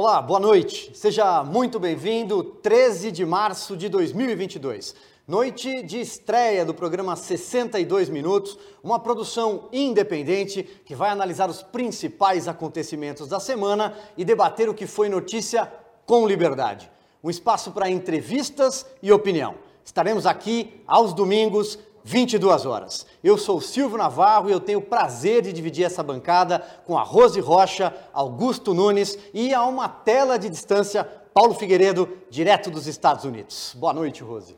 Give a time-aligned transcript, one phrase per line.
[0.00, 0.92] Olá, boa noite.
[0.94, 2.44] Seja muito bem-vindo.
[2.44, 4.94] 13 de março de 2022.
[5.26, 12.46] Noite de estreia do programa 62 Minutos, uma produção independente que vai analisar os principais
[12.46, 15.68] acontecimentos da semana e debater o que foi notícia
[16.06, 16.88] com liberdade.
[17.20, 19.56] Um espaço para entrevistas e opinião.
[19.84, 23.06] Estaremos aqui aos domingos, 22 horas.
[23.22, 27.02] Eu sou Silvio Navarro e eu tenho o prazer de dividir essa bancada com a
[27.02, 31.04] Rose Rocha, Augusto Nunes e a uma tela de distância,
[31.34, 33.74] Paulo Figueiredo, direto dos Estados Unidos.
[33.78, 34.56] Boa noite, Rose.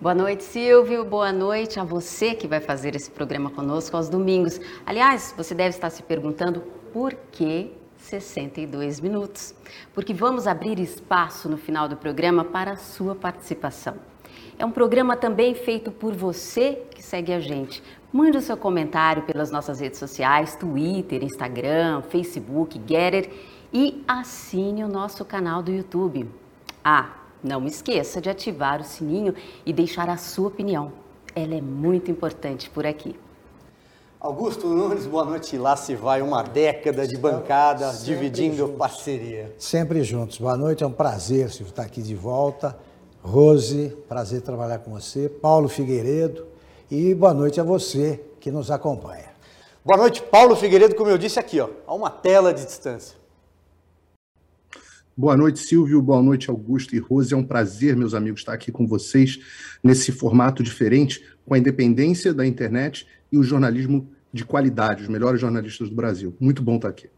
[0.00, 1.04] Boa noite, Silvio.
[1.04, 4.60] Boa noite a você que vai fazer esse programa conosco aos domingos.
[4.86, 6.60] Aliás, você deve estar se perguntando
[6.92, 9.54] por que 62 minutos?
[9.92, 13.96] Porque vamos abrir espaço no final do programa para a sua participação.
[14.58, 17.80] É um programa também feito por você que segue a gente.
[18.12, 23.30] Mande o seu comentário pelas nossas redes sociais, Twitter, Instagram, Facebook, Getter
[23.72, 26.28] e assine o nosso canal do YouTube.
[26.82, 29.32] Ah, não esqueça de ativar o sininho
[29.64, 30.90] e deixar a sua opinião.
[31.36, 33.14] Ela é muito importante por aqui.
[34.18, 35.56] Augusto Nunes, boa noite.
[35.56, 38.76] Lá se vai uma década de bancada, sempre dividindo juntos.
[38.76, 39.54] parceria.
[39.56, 40.38] Sempre juntos.
[40.38, 42.76] Boa noite, é um prazer Silvio, estar aqui de volta.
[43.28, 45.28] Rose, prazer trabalhar com você.
[45.28, 46.46] Paulo Figueiredo
[46.90, 49.26] e boa noite a você que nos acompanha.
[49.84, 53.18] Boa noite, Paulo Figueiredo, como eu disse aqui, ó, a uma tela de distância.
[55.14, 56.00] Boa noite, Silvio.
[56.00, 57.34] Boa noite, Augusto e Rose.
[57.34, 59.38] É um prazer, meus amigos, estar aqui com vocês
[59.84, 65.38] nesse formato diferente, com a independência da internet e o jornalismo de qualidade, os melhores
[65.38, 66.34] jornalistas do Brasil.
[66.40, 67.10] Muito bom estar aqui.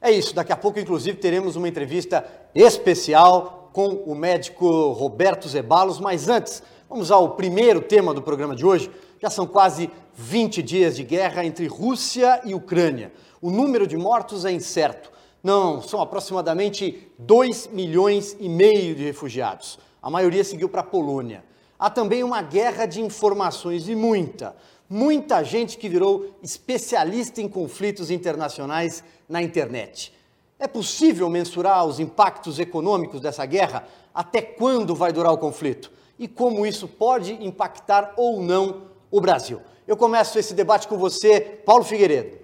[0.00, 0.32] É isso.
[0.32, 6.00] Daqui a pouco, inclusive, teremos uma entrevista especial com o médico Roberto Zebalos.
[6.00, 8.90] Mas antes, vamos ao primeiro tema do programa de hoje.
[9.20, 13.12] Já são quase 20 dias de guerra entre Rússia e Ucrânia.
[13.40, 15.10] O número de mortos é incerto
[15.42, 19.78] não, são aproximadamente 2 milhões e meio de refugiados.
[20.02, 21.42] A maioria seguiu para a Polônia.
[21.78, 24.54] Há também uma guerra de informações e muita,
[24.88, 30.12] muita gente que virou especialista em conflitos internacionais na internet.
[30.60, 33.88] É possível mensurar os impactos econômicos dessa guerra?
[34.14, 35.90] Até quando vai durar o conflito?
[36.18, 39.62] E como isso pode impactar ou não o Brasil?
[39.88, 42.36] Eu começo esse debate com você, Paulo Figueiredo.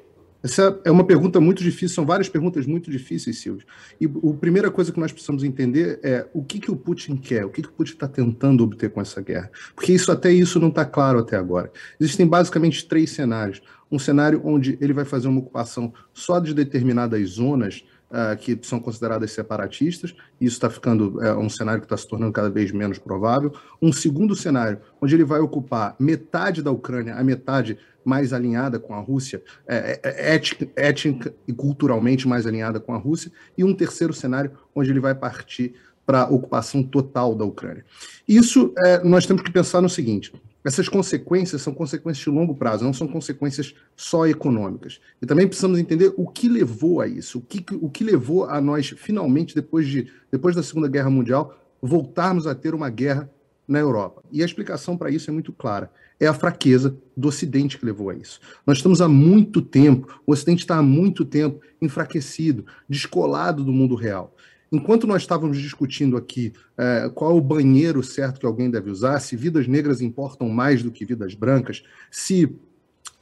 [0.42, 3.66] Essa é uma pergunta muito difícil, são várias perguntas muito difíceis, Silvio.
[4.00, 7.44] E a primeira coisa que nós precisamos entender é o que, que o Putin quer,
[7.44, 9.50] o que, que o Putin está tentando obter com essa guerra.
[9.74, 11.70] Porque isso até isso não está claro até agora.
[12.00, 13.60] Existem basicamente três cenários.
[13.90, 17.84] Um cenário onde ele vai fazer uma ocupação só de determinadas zonas
[18.16, 22.32] uh, que são consideradas separatistas, isso está ficando é um cenário que está se tornando
[22.32, 23.52] cada vez menos provável.
[23.80, 28.94] Um segundo cenário, onde ele vai ocupar metade da Ucrânia, a metade mais alinhada com
[28.94, 30.40] a Rússia, é, é,
[30.76, 35.14] étnica e culturalmente mais alinhada com a Rússia, e um terceiro cenário, onde ele vai
[35.14, 35.74] partir
[36.06, 37.84] para a ocupação total da Ucrânia.
[38.28, 40.32] Isso é, nós temos que pensar no seguinte:
[40.66, 45.00] essas consequências são consequências de longo prazo, não são consequências só econômicas.
[45.22, 48.60] E também precisamos entender o que levou a isso, o que, o que levou a
[48.60, 53.30] nós, finalmente, depois, de, depois da Segunda Guerra Mundial, voltarmos a ter uma guerra
[53.68, 54.24] na Europa.
[54.32, 55.88] E a explicação para isso é muito clara.
[56.18, 58.40] É a fraqueza do Ocidente que levou a isso.
[58.66, 63.94] Nós estamos há muito tempo, o Ocidente está há muito tempo enfraquecido, descolado do mundo
[63.94, 64.34] real.
[64.70, 69.20] Enquanto nós estávamos discutindo aqui é, qual é o banheiro certo que alguém deve usar,
[69.20, 72.56] se vidas negras importam mais do que vidas brancas, se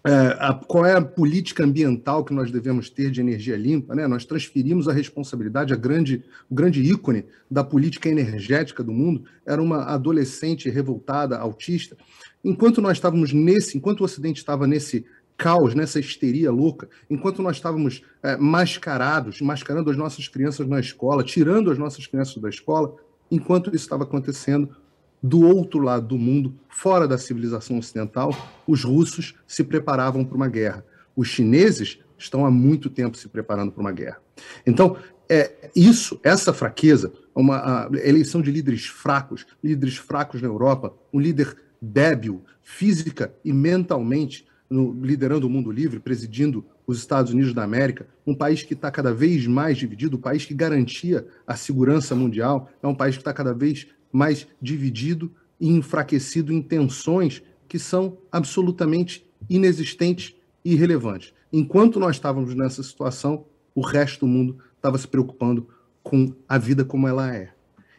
[0.06, 4.06] é, a, qual é a política ambiental que nós devemos ter de energia limpa, né?
[4.06, 9.62] Nós transferimos a responsabilidade, a grande, o grande ícone da política energética do mundo era
[9.62, 11.96] uma adolescente revoltada, autista.
[12.44, 15.06] Enquanto nós estávamos nesse, enquanto o Ocidente estava nesse
[15.36, 21.24] caos, nessa histeria louca, enquanto nós estávamos é, mascarados, mascarando as nossas crianças na escola,
[21.24, 22.94] tirando as nossas crianças da escola,
[23.30, 24.76] enquanto isso estava acontecendo
[25.22, 28.36] do outro lado do mundo, fora da civilização ocidental,
[28.66, 30.84] os russos se preparavam para uma guerra.
[31.16, 34.18] Os chineses estão há muito tempo se preparando para uma guerra.
[34.66, 34.96] Então,
[35.28, 41.56] é isso, essa fraqueza, uma eleição de líderes fracos, líderes fracos na Europa, um líder
[41.80, 48.06] débil, física e mentalmente, no, liderando o mundo livre, presidindo os Estados Unidos da América,
[48.26, 52.68] um país que está cada vez mais dividido, um país que garantia a segurança mundial,
[52.82, 55.30] é um país que está cada vez mais dividido
[55.60, 60.34] e enfraquecido em tensões que são absolutamente inexistentes
[60.64, 61.32] e irrelevantes.
[61.52, 63.44] Enquanto nós estávamos nessa situação,
[63.74, 65.68] o resto do mundo estava se preocupando
[66.02, 67.50] com a vida como ela é.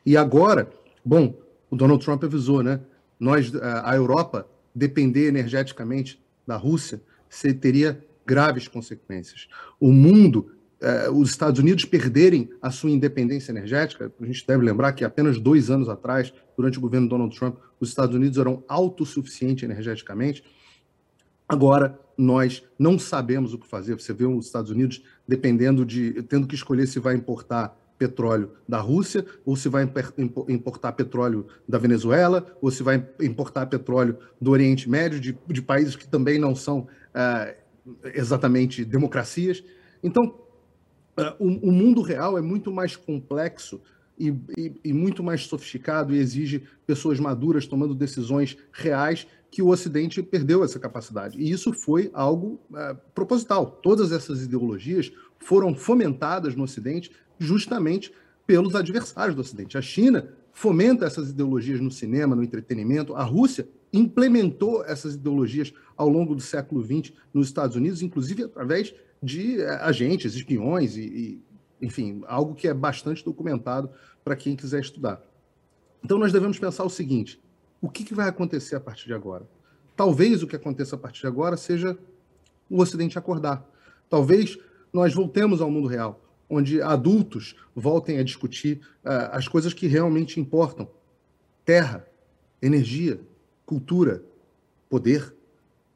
[0.06, 0.70] E agora,
[1.04, 1.34] bom,
[1.70, 2.82] o Donald Trump avisou, né?
[3.20, 3.52] Nós,
[3.84, 7.02] a Europa, depender energeticamente da Rússia
[7.60, 9.48] teria graves consequências.
[9.80, 10.52] O mundo
[10.82, 15.40] eh, os Estados Unidos perderem a sua independência energética, a gente deve lembrar que apenas
[15.40, 20.44] dois anos atrás, durante o governo Donald Trump, os Estados Unidos eram autossuficientes energeticamente.
[21.48, 23.94] Agora, nós não sabemos o que fazer.
[23.96, 28.80] Você vê os Estados Unidos dependendo de, tendo que escolher se vai importar petróleo da
[28.80, 29.90] Rússia, ou se vai
[30.48, 35.96] importar petróleo da Venezuela, ou se vai importar petróleo do Oriente Médio, de, de países
[35.96, 37.54] que também não são ah,
[38.14, 39.64] exatamente democracias.
[40.04, 40.36] Então,
[41.18, 43.82] ah, o, o, mundo real é muito mais complexo
[44.20, 49.70] e, e, e, muito mais sofisticado e exige pessoas maduras tomando decisões reais que o
[49.70, 51.40] Ocidente perdeu essa capacidade.
[51.40, 53.80] E isso foi algo uh, proposital.
[53.82, 58.14] Todas essas ideologias foram fomentadas no Ocidente justamente
[58.46, 59.78] pelos adversários do Ocidente.
[59.78, 63.16] A China fomenta essas ideologias no cinema, no entretenimento.
[63.16, 68.94] A Rússia implementou essas ideologias ao longo do século XX nos Estados Unidos, inclusive através
[69.22, 71.46] de uh, agentes, espiões e, e
[71.82, 73.90] enfim, algo que é bastante documentado
[74.24, 75.22] para quem quiser estudar.
[76.04, 77.42] Então, nós devemos pensar o seguinte:
[77.82, 79.48] o que, que vai acontecer a partir de agora?
[79.96, 81.98] Talvez o que aconteça a partir de agora seja
[82.70, 83.66] o Ocidente acordar.
[84.10, 84.58] Talvez
[84.92, 90.40] nós voltemos ao mundo real, onde adultos voltem a discutir uh, as coisas que realmente
[90.40, 90.88] importam:
[91.64, 92.08] terra,
[92.62, 93.20] energia,
[93.66, 94.24] cultura,
[94.90, 95.34] poder,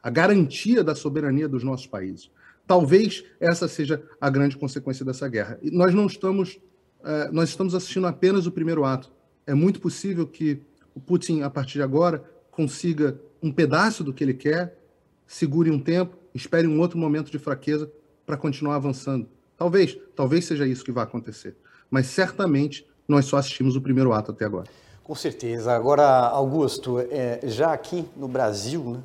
[0.02, 2.32] a garantia da soberania dos nossos países.
[2.66, 5.58] Talvez essa seja a grande consequência dessa guerra.
[5.62, 6.60] E nós não estamos,
[7.02, 9.12] uh, nós estamos assistindo apenas o primeiro ato.
[9.46, 10.62] É muito possível que
[10.94, 14.78] o Putin, a partir de agora, consiga um pedaço do que ele quer,
[15.26, 17.92] segure um tempo, espere um outro momento de fraqueza
[18.26, 19.28] para continuar avançando.
[19.60, 21.54] Talvez, talvez seja isso que vai acontecer.
[21.92, 24.70] Mas certamente nós só assistimos o primeiro ato até agora.
[25.04, 25.74] Com certeza.
[25.74, 29.00] Agora, Augusto, é, já aqui no Brasil, né,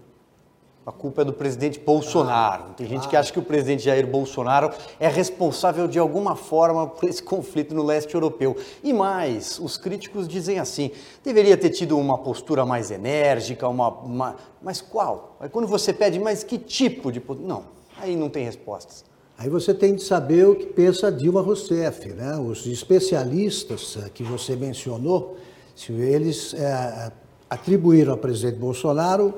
[0.86, 2.74] a culpa é do presidente Bolsonaro.
[2.76, 4.70] Tem gente que acha que o presidente Jair Bolsonaro
[5.00, 8.56] é responsável de alguma forma por esse conflito no leste europeu.
[8.84, 10.92] E mais, os críticos dizem assim:
[11.24, 13.88] deveria ter tido uma postura mais enérgica, uma.
[13.88, 14.36] uma...
[14.62, 15.36] Mas qual?
[15.40, 17.20] Aí quando você pede, mas que tipo de.
[17.40, 17.64] Não,
[17.98, 19.04] aí não tem respostas.
[19.36, 22.36] Aí você tem de saber o que pensa Dilma Rousseff, né?
[22.36, 25.36] Os especialistas que você mencionou,
[25.74, 27.10] se eles é,
[27.50, 29.34] atribuíram ao presidente Bolsonaro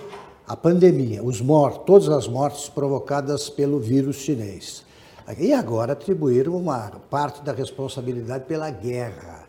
[0.46, 4.84] a pandemia, os mortos, todas as mortes provocadas pelo vírus chinês.
[5.38, 9.48] E agora atribuíram uma parte da responsabilidade pela guerra.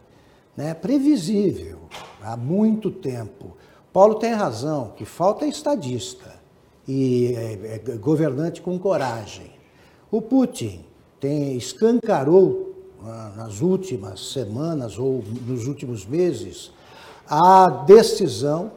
[0.56, 0.74] Né?
[0.74, 1.82] Previsível,
[2.22, 3.56] há muito tempo.
[3.94, 6.34] Paulo tem razão, que falta estadista
[6.88, 9.57] e é, governante com coragem.
[10.10, 10.86] O Putin
[11.20, 12.74] tem, escancarou
[13.04, 16.72] ah, nas últimas semanas ou nos últimos meses
[17.28, 18.72] a decisão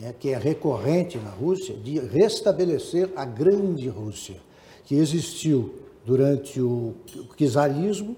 [0.00, 4.36] né, que é recorrente na Rússia, de restabelecer a grande Rússia,
[4.84, 5.74] que existiu
[6.06, 6.94] durante o
[7.36, 8.16] czarismo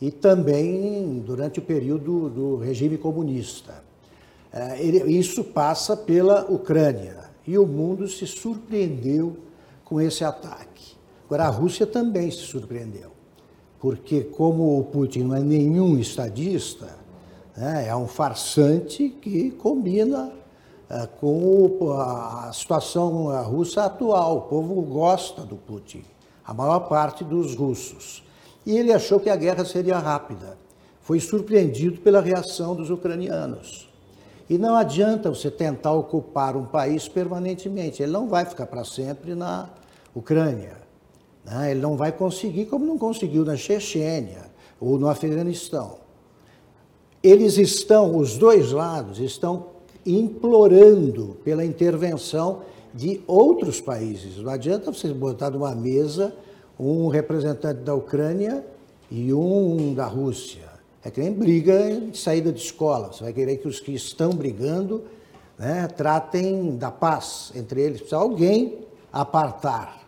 [0.00, 3.82] e também durante o período do regime comunista.
[4.52, 9.36] É, isso passa pela Ucrânia e o mundo se surpreendeu
[9.84, 10.95] com esse ataque.
[11.26, 13.10] Agora, a Rússia também se surpreendeu,
[13.80, 16.88] porque, como o Putin não é nenhum estadista,
[17.56, 20.32] né, é um farsante que combina
[20.88, 24.36] é, com a situação russa atual.
[24.36, 26.04] O povo gosta do Putin,
[26.44, 28.22] a maior parte dos russos.
[28.64, 30.56] E ele achou que a guerra seria rápida.
[31.00, 33.88] Foi surpreendido pela reação dos ucranianos.
[34.48, 38.00] E não adianta você tentar ocupar um país permanentemente.
[38.00, 39.68] Ele não vai ficar para sempre na
[40.14, 40.85] Ucrânia.
[41.46, 41.70] Né?
[41.70, 44.50] Ele não vai conseguir, como não conseguiu na Chechênia
[44.80, 45.98] ou no Afeganistão.
[47.22, 49.66] Eles estão, os dois lados, estão
[50.04, 52.62] implorando pela intervenção
[52.92, 54.36] de outros países.
[54.38, 56.34] Não adianta você botar numa mesa
[56.78, 58.64] um representante da Ucrânia
[59.10, 60.66] e um da Rússia.
[61.04, 63.12] É que nem briga de saída de escola.
[63.12, 65.04] Você vai querer que os que estão brigando
[65.58, 67.98] né, tratem da paz entre eles.
[67.98, 68.78] Precisa alguém
[69.12, 70.05] apartar.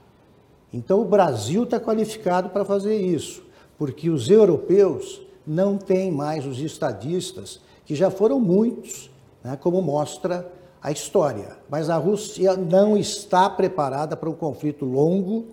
[0.73, 3.43] Então o Brasil está qualificado para fazer isso,
[3.79, 9.11] porque os europeus não têm mais os estadistas, que já foram muitos,
[9.43, 10.51] né, como mostra
[10.83, 11.57] a história.
[11.71, 15.47] Mas a Rússia não está preparada para um conflito longo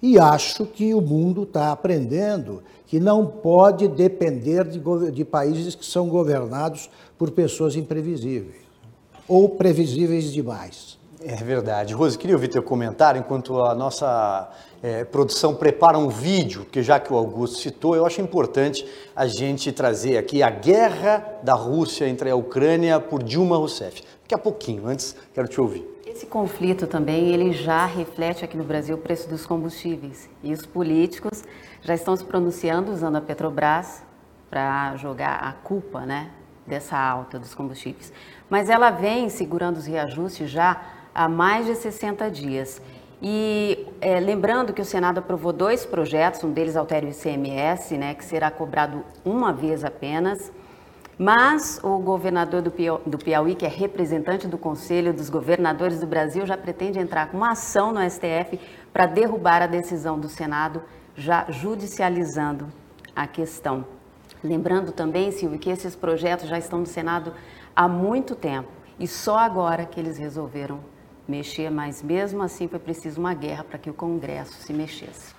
[0.00, 4.80] e acho que o mundo está aprendendo que não pode depender de,
[5.12, 8.70] de países que são governados por pessoas imprevisíveis
[9.28, 10.98] ou previsíveis demais.
[11.22, 11.92] É verdade.
[11.92, 14.50] Rose, queria ouvir teu comentário enquanto a nossa
[14.82, 19.26] é, produção prepara um vídeo, que já que o Augusto citou, eu acho importante a
[19.26, 24.02] gente trazer aqui a guerra da Rússia entre a Ucrânia por Dilma Rousseff.
[24.22, 25.86] Daqui a pouquinho, antes quero te ouvir.
[26.06, 30.64] Esse conflito também ele já reflete aqui no Brasil o preço dos combustíveis e os
[30.64, 31.44] políticos
[31.82, 34.02] já estão se pronunciando usando a Petrobras
[34.48, 36.30] para jogar a culpa, né,
[36.66, 38.10] dessa alta dos combustíveis.
[38.48, 42.80] Mas ela vem segurando os reajustes já há mais de 60 dias.
[43.20, 48.14] E é, lembrando que o Senado aprovou dois projetos, um deles altera o ICMS, né,
[48.14, 50.50] que será cobrado uma vez apenas.
[51.18, 56.56] Mas o governador do Piauí, que é representante do Conselho dos Governadores do Brasil, já
[56.56, 58.58] pretende entrar com uma ação no STF
[58.90, 60.82] para derrubar a decisão do Senado,
[61.14, 62.68] já judicializando
[63.14, 63.84] a questão.
[64.42, 67.34] Lembrando também, Silvio, que esses projetos já estão no Senado
[67.76, 70.80] há muito tempo e só agora que eles resolveram
[71.30, 75.34] mexer, mas mesmo assim foi preciso uma guerra para que o Congresso se mexesse.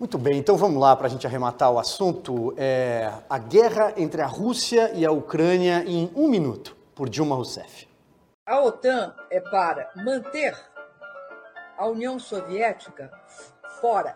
[0.00, 2.54] Muito bem, então vamos lá para a gente arrematar o assunto.
[2.56, 7.88] É a guerra entre a Rússia e a Ucrânia em um minuto, por Dilma Rousseff.
[8.46, 10.56] A OTAN é para manter
[11.76, 13.10] a União Soviética
[13.80, 14.14] fora,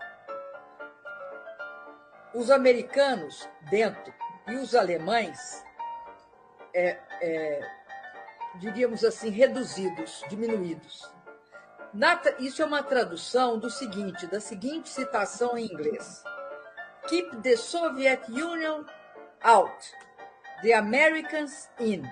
[2.34, 4.12] os americanos dentro
[4.48, 5.64] e os alemães,
[6.74, 7.60] é, é,
[8.56, 11.10] diríamos assim, reduzidos, diminuídos.
[12.38, 16.24] Isso é uma tradução do seguinte, da seguinte citação em inglês:
[17.06, 18.84] Keep the Soviet Union
[19.42, 19.92] out,
[20.62, 22.02] the Americans in,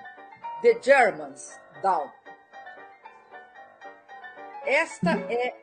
[0.61, 2.11] the Germans down.
[4.63, 5.55] Esta é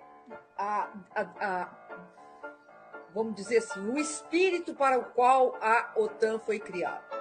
[0.56, 1.78] a, a, a
[3.14, 7.17] vamos dizer assim, o espírito para o qual a OTAN foi criada.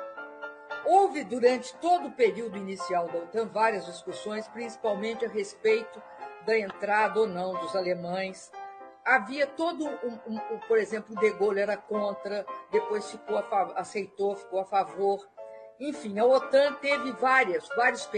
[0.90, 6.02] Houve durante todo o período inicial da OTAN várias discussões, principalmente a respeito
[6.46, 8.50] da entrada ou não dos alemães.
[9.04, 13.38] Havia todo um, um, um por exemplo, o De Gaulle era contra, depois ficou
[13.76, 15.28] aceitou, ficou a favor.
[15.78, 18.10] Enfim, a OTAN teve várias, vários.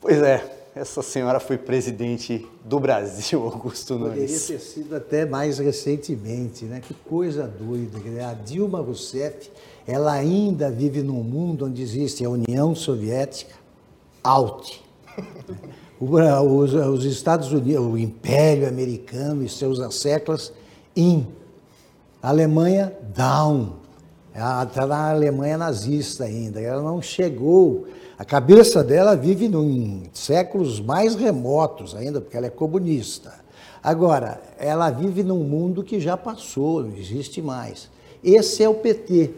[0.00, 0.36] Pois é,
[0.78, 4.12] essa senhora foi presidente do Brasil, Augusto Nunes.
[4.12, 6.80] Poderia ter sido até mais recentemente, né?
[6.80, 7.98] Que coisa doida.
[8.28, 9.50] A Dilma Rousseff,
[9.86, 13.54] ela ainda vive num mundo onde existe a União Soviética,
[14.22, 14.80] out.
[16.00, 20.52] os, os Estados Unidos, o Império Americano e seus asseclas
[20.94, 21.26] in.
[22.22, 23.72] A Alemanha down.
[24.32, 26.60] Ela está na Alemanha nazista ainda.
[26.60, 27.88] Ela não chegou.
[28.18, 33.32] A cabeça dela vive em séculos mais remotos ainda, porque ela é comunista.
[33.80, 37.88] Agora, ela vive num mundo que já passou, não existe mais.
[38.22, 39.30] Esse é o PT.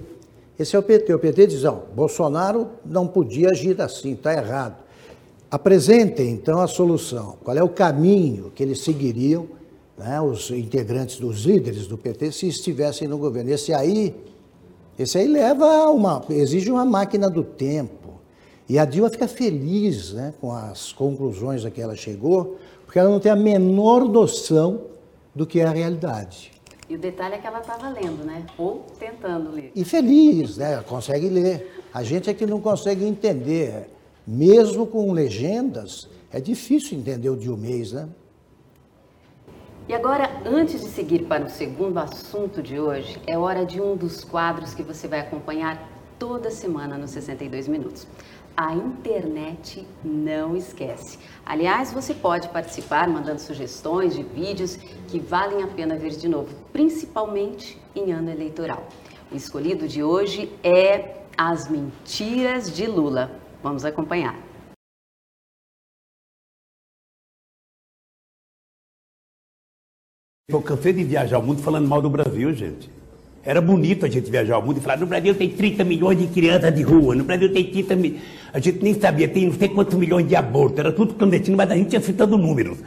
[0.59, 1.13] Esse é o PT.
[1.13, 4.77] O PT diz: não, Bolsonaro não podia agir assim, está errado.
[5.51, 7.37] Apresentem então a solução.
[7.45, 9.47] Qual é o caminho que eles seguiriam,
[9.99, 13.51] né, os integrantes, dos líderes do PT, se estivessem no governo?
[13.51, 14.15] Esse aí,
[14.99, 18.00] esse aí leva uma, exige uma máquina do tempo.
[18.71, 23.11] E a Dilma fica feliz né, com as conclusões a que ela chegou, porque ela
[23.11, 24.83] não tem a menor noção
[25.35, 26.53] do que é a realidade.
[26.89, 28.47] E o detalhe é que ela estava lendo, né?
[28.57, 29.73] Ou tentando ler.
[29.75, 30.81] E feliz, né?
[30.87, 31.83] Consegue ler.
[31.93, 33.91] A gente é que não consegue entender
[34.25, 38.09] mesmo com legendas, é difícil entender o Dilmês, né?
[39.89, 43.97] E agora, antes de seguir para o segundo assunto de hoje, é hora de um
[43.97, 48.07] dos quadros que você vai acompanhar toda semana nos 62 Minutos.
[48.57, 51.19] A internet não esquece.
[51.45, 54.77] Aliás, você pode participar mandando sugestões de vídeos
[55.09, 58.87] que valem a pena ver de novo, principalmente em ano eleitoral.
[59.33, 63.31] O escolhido de hoje é As Mentiras de Lula.
[63.63, 64.37] Vamos acompanhar.
[70.49, 73.00] Eu cansei de viajar o mundo falando mal do Brasil, gente.
[73.43, 76.27] Era bonito a gente viajar o mundo e falar: no Brasil tem 30 milhões de
[76.27, 78.23] crianças de rua, no Brasil tem 30 milhões.
[78.53, 81.71] A gente nem sabia, tem não sei quantos milhões de abortos, era tudo clandestino, mas
[81.71, 82.79] a gente ia citando números,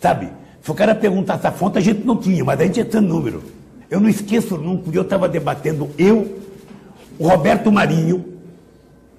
[0.00, 0.28] sabe?
[0.60, 3.08] Se o cara perguntasse a fonte, a gente não tinha, mas a gente ia citando
[3.08, 3.42] números.
[3.90, 6.38] Eu não esqueço nunca, eu estava debatendo, eu,
[7.18, 8.34] o Roberto Marinho,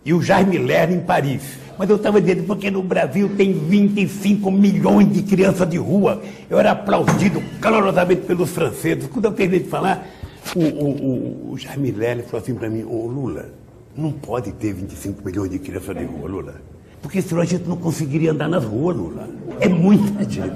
[0.06, 1.42] e o Jaime Lerner em Paris.
[1.77, 6.22] Mas eu estava dizendo, porque no Brasil tem 25 milhões de crianças de rua.
[6.50, 9.08] Eu era aplaudido calorosamente pelos franceses.
[9.12, 10.08] Quando eu terminei de falar,
[10.54, 13.52] o, o, o, o Jaime Lerner falou assim para mim, ô Lula,
[13.98, 16.56] não pode ter 25 milhões de crianças de rua, Lula.
[17.02, 19.30] Porque senão a gente não conseguiria andar nas ruas, Lula.
[19.60, 20.52] É muita gente.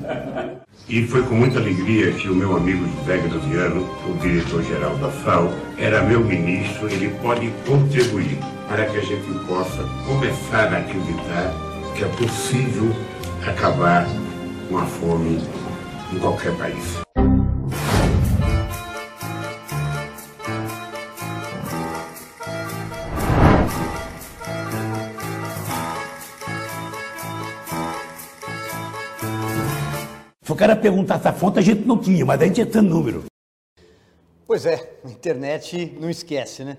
[0.90, 5.50] E foi com muita alegria que o meu amigo José Graziano, o diretor-geral da FAO,
[5.78, 11.54] era meu ministro, ele pode contribuir para que a gente possa começar a acreditar
[11.96, 12.90] que é possível
[13.46, 14.08] acabar
[14.68, 15.40] com a fome
[16.14, 17.00] em qualquer país.
[30.60, 33.24] Cara perguntasse a fonte, a gente não tinha, mas a gente tinha número.
[34.46, 36.78] Pois é, a internet não esquece, né?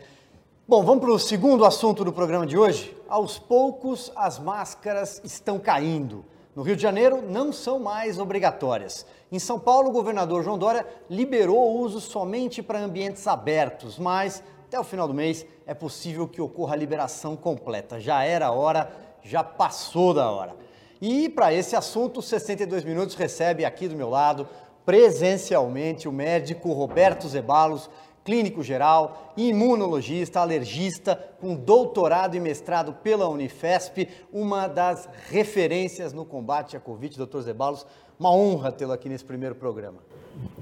[0.68, 2.94] Bom, vamos para o segundo assunto do programa de hoje.
[3.08, 6.26] Aos poucos, as máscaras estão caindo.
[6.54, 9.06] No Rio de Janeiro, não são mais obrigatórias.
[9.32, 14.42] Em São Paulo, o governador João Dória liberou o uso somente para ambientes abertos, mas
[14.66, 17.98] até o final do mês é possível que ocorra a liberação completa.
[17.98, 20.59] Já era hora, já passou da hora.
[21.00, 24.46] E para esse assunto, 62 Minutos recebe aqui do meu lado,
[24.84, 27.88] presencialmente, o médico Roberto Zebalos,
[28.22, 36.76] clínico geral, imunologista, alergista, com doutorado e mestrado pela Unifesp, uma das referências no combate
[36.76, 37.16] à Covid.
[37.16, 37.86] Doutor Zebalos,
[38.18, 39.98] uma honra tê-lo aqui nesse primeiro programa.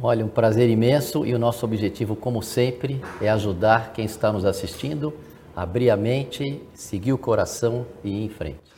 [0.00, 4.44] Olha, um prazer imenso e o nosso objetivo, como sempre, é ajudar quem está nos
[4.44, 5.12] assistindo,
[5.54, 8.77] abrir a mente, seguir o coração e ir em frente.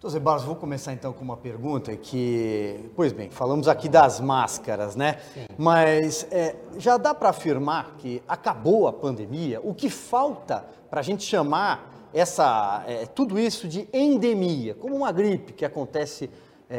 [0.00, 4.96] Doutor Zebalos, vou começar então com uma pergunta que, pois bem, falamos aqui das máscaras,
[4.96, 5.18] né?
[5.34, 5.44] Sim.
[5.58, 9.60] Mas é, já dá para afirmar que acabou a pandemia?
[9.62, 15.12] O que falta para a gente chamar essa, é, tudo isso de endemia, como uma
[15.12, 16.30] gripe que acontece
[16.70, 16.78] é,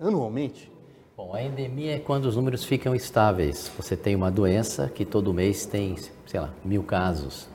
[0.00, 0.72] é anualmente?
[1.14, 3.70] Bom, a endemia é quando os números ficam estáveis.
[3.76, 5.94] Você tem uma doença que todo mês tem,
[6.26, 7.50] sei lá, mil casos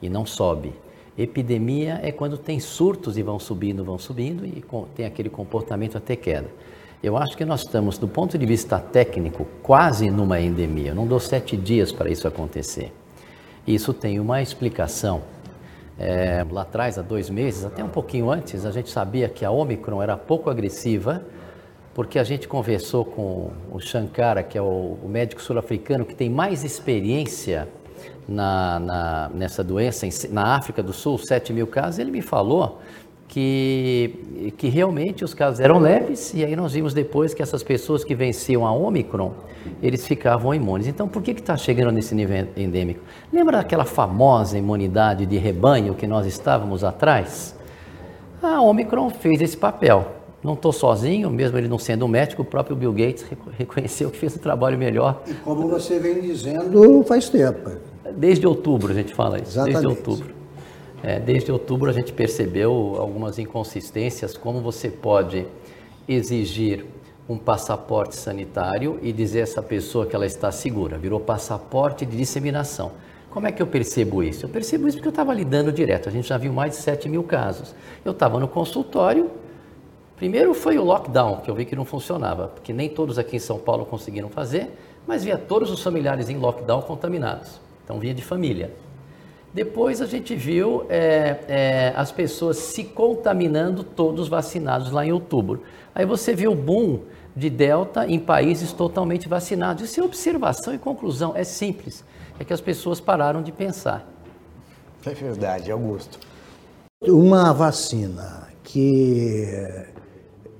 [0.00, 0.72] e não sobe.
[1.18, 4.62] Epidemia é quando tem surtos e vão subindo, vão subindo e
[4.94, 6.48] tem aquele comportamento até queda.
[7.02, 10.90] Eu acho que nós estamos, do ponto de vista técnico, quase numa endemia.
[10.90, 12.92] Eu não dou sete dias para isso acontecer.
[13.66, 15.22] Isso tem uma explicação.
[15.98, 19.50] É, lá atrás, há dois meses, até um pouquinho antes, a gente sabia que a
[19.50, 21.24] Omicron era pouco agressiva,
[21.94, 26.28] porque a gente conversou com o Shankara, que é o, o médico sul-africano que tem
[26.28, 27.66] mais experiência
[28.28, 32.80] na, na, nessa doença na África do Sul, 7 mil casos, ele me falou
[33.28, 38.04] que, que realmente os casos eram leves e aí nós vimos depois que essas pessoas
[38.04, 39.32] que venciam a Omicron,
[39.82, 40.86] eles ficavam imunes.
[40.86, 43.00] Então, por que está chegando nesse nível endêmico?
[43.32, 47.54] Lembra daquela famosa imunidade de rebanho que nós estávamos atrás?
[48.42, 50.12] A Omicron fez esse papel.
[50.42, 53.26] Não estou sozinho, mesmo ele não sendo um médico, o próprio Bill Gates
[53.58, 55.22] reconheceu que fez um trabalho melhor.
[55.26, 57.70] E como você vem dizendo, faz tempo.
[58.12, 59.50] Desde outubro a gente fala isso.
[59.50, 59.74] Exatamente.
[59.74, 60.34] Desde outubro.
[61.02, 65.46] É, desde outubro a gente percebeu algumas inconsistências, como você pode
[66.08, 66.84] exigir
[67.28, 70.96] um passaporte sanitário e dizer a essa pessoa que ela está segura.
[70.96, 72.92] Virou passaporte de disseminação.
[73.30, 74.46] Como é que eu percebo isso?
[74.46, 76.08] Eu percebo isso porque eu estava lidando direto.
[76.08, 77.74] A gente já viu mais de 7 mil casos.
[78.04, 79.30] Eu estava no consultório.
[80.16, 83.38] Primeiro foi o lockdown, que eu vi que não funcionava, porque nem todos aqui em
[83.38, 84.70] São Paulo conseguiram fazer,
[85.06, 87.60] mas via todos os familiares em lockdown contaminados.
[87.86, 88.72] Então vinha de família.
[89.54, 95.62] Depois a gente viu é, é, as pessoas se contaminando, todos vacinados lá em outubro.
[95.94, 97.02] Aí você viu o boom
[97.34, 99.84] de Delta em países totalmente vacinados.
[99.84, 102.04] Isso é observação e conclusão, é simples.
[102.40, 104.06] É que as pessoas pararam de pensar.
[105.06, 106.18] É verdade, Augusto.
[107.00, 109.46] Uma vacina que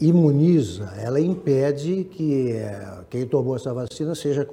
[0.00, 4.46] imuniza, ela impede que eh, quem tomou essa vacina seja,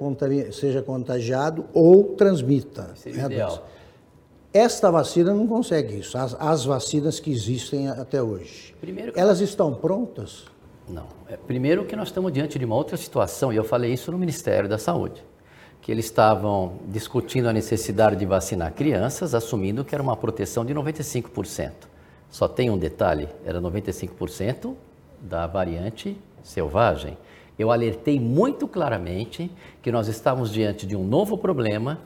[0.52, 2.90] seja contagiado ou transmita.
[2.94, 3.66] Seria né, ideal.
[4.52, 8.74] Esta vacina não consegue isso, as, as vacinas que existem até hoje.
[8.80, 10.44] Primeiro Elas estão prontas?
[10.88, 11.06] Não.
[11.28, 14.18] É, primeiro que nós estamos diante de uma outra situação, e eu falei isso no
[14.18, 15.24] Ministério da Saúde,
[15.80, 20.72] que eles estavam discutindo a necessidade de vacinar crianças, assumindo que era uma proteção de
[20.74, 21.72] 95%.
[22.30, 24.74] Só tem um detalhe, era 95%
[25.24, 27.16] da variante selvagem.
[27.58, 32.00] Eu alertei muito claramente que nós estávamos diante de um novo problema,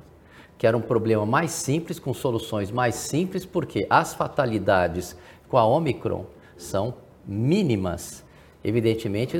[0.57, 5.16] que era um problema mais simples, com soluções mais simples, porque as fatalidades
[5.48, 6.26] com a Omicron
[6.57, 6.94] são
[7.26, 8.24] mínimas.
[8.62, 9.38] Evidentemente,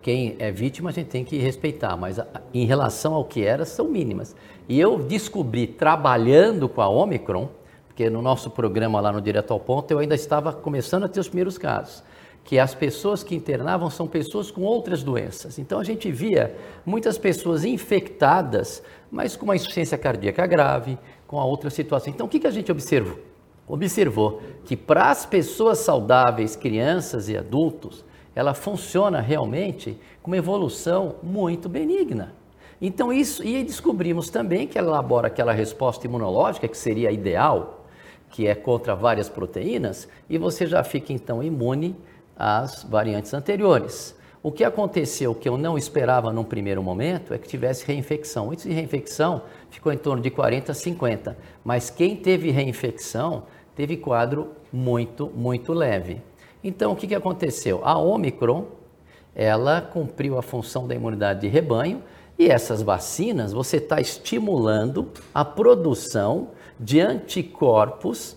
[0.00, 2.20] quem é vítima a gente tem que respeitar, mas
[2.54, 4.36] em relação ao que era, são mínimas.
[4.68, 7.48] E eu descobri, trabalhando com a Omicron,
[7.88, 11.18] porque no nosso programa lá no Direto ao Ponto, eu ainda estava começando a ter
[11.18, 12.02] os primeiros casos
[12.46, 15.58] que as pessoas que internavam são pessoas com outras doenças.
[15.58, 16.54] Então a gente via
[16.86, 22.12] muitas pessoas infectadas, mas com uma insuficiência cardíaca grave, com a outra situação.
[22.14, 23.18] Então o que, que a gente observou?
[23.66, 31.16] Observou que para as pessoas saudáveis, crianças e adultos, ela funciona realmente com uma evolução
[31.24, 32.32] muito benigna.
[32.80, 37.86] Então isso, e descobrimos também que ela elabora aquela resposta imunológica que seria ideal,
[38.30, 41.96] que é contra várias proteínas, e você já fica então imune
[42.36, 44.14] às variantes anteriores.
[44.42, 48.50] O que aconteceu que eu não esperava num primeiro momento é que tivesse reinfecção.
[48.50, 53.44] Antes de reinfecção ficou em torno de 40 a 50, mas quem teve reinfecção
[53.74, 56.22] teve quadro muito, muito leve.
[56.62, 57.80] Então o que, que aconteceu?
[57.82, 58.66] A Omicron
[59.34, 62.02] ela cumpriu a função da imunidade de rebanho
[62.38, 68.36] e essas vacinas você está estimulando a produção de anticorpos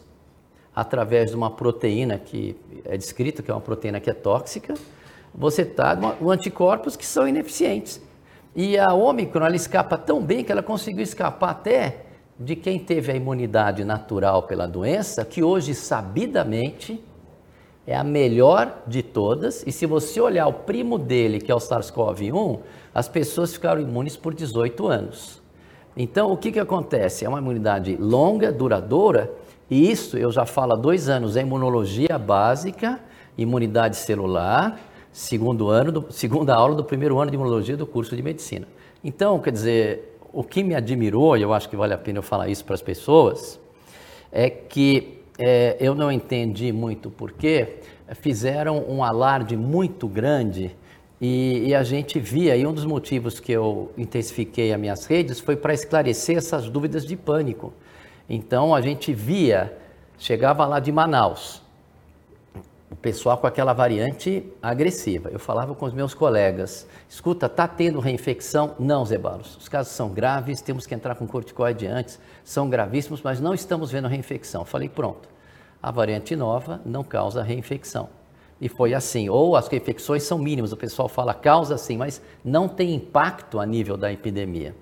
[0.79, 4.73] através de uma proteína que é descrito que é uma proteína que é tóxica,
[5.33, 8.01] você está com anticorpos que são ineficientes.
[8.55, 12.05] E a Ômicron ela escapa tão bem que ela conseguiu escapar até
[12.39, 17.03] de quem teve a imunidade natural pela doença, que hoje sabidamente
[17.85, 19.63] é a melhor de todas.
[19.67, 22.59] E se você olhar o primo dele, que é o SARS-CoV-1,
[22.93, 25.41] as pessoas ficaram imunes por 18 anos.
[25.97, 27.25] Então, o que, que acontece?
[27.25, 29.29] É uma imunidade longa, duradoura,
[29.69, 32.99] e isso eu já falo há dois anos, é imunologia básica,
[33.37, 34.79] imunidade celular,
[35.11, 38.67] segundo ano, do, segunda aula do primeiro ano de imunologia do curso de medicina.
[39.03, 42.23] Então, quer dizer, o que me admirou, e eu acho que vale a pena eu
[42.23, 43.59] falar isso para as pessoas,
[44.31, 47.77] é que é, eu não entendi muito porquê,
[48.15, 50.75] fizeram um alarde muito grande
[51.21, 55.39] e, e, a gente via, e um dos motivos que eu intensifiquei as minhas redes
[55.39, 57.73] foi para esclarecer essas dúvidas de pânico.
[58.29, 59.75] Então a gente via,
[60.17, 61.63] chegava lá de Manaus,
[62.91, 65.29] o pessoal com aquela variante agressiva.
[65.29, 68.75] Eu falava com os meus colegas, escuta, está tendo reinfecção?
[68.77, 73.39] Não, Zebalos, os casos são graves, temos que entrar com corticoide antes, são gravíssimos, mas
[73.39, 74.63] não estamos vendo reinfecção.
[74.63, 75.27] Falei, pronto,
[75.81, 78.09] a variante nova não causa reinfecção.
[78.61, 82.67] E foi assim, ou as reinfecções são mínimas, o pessoal fala causa sim, mas não
[82.67, 84.75] tem impacto a nível da epidemia.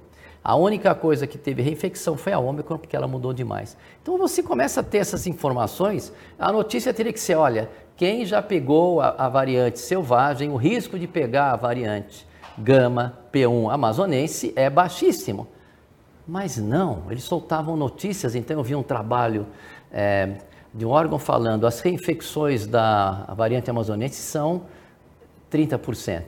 [0.47, 3.75] A única coisa que teve reinfecção foi a Ômicron, porque ela mudou demais.
[4.01, 8.41] Então você começa a ter essas informações, a notícia teria que ser, olha, quem já
[8.41, 12.25] pegou a, a variante selvagem, o risco de pegar a variante
[12.57, 15.49] gama P1 amazonense é baixíssimo.
[16.25, 19.45] Mas não, eles soltavam notícias, então eu vi um trabalho
[19.91, 20.37] é,
[20.73, 24.61] de um órgão falando as reinfecções da variante amazonense são
[25.51, 26.23] 30%.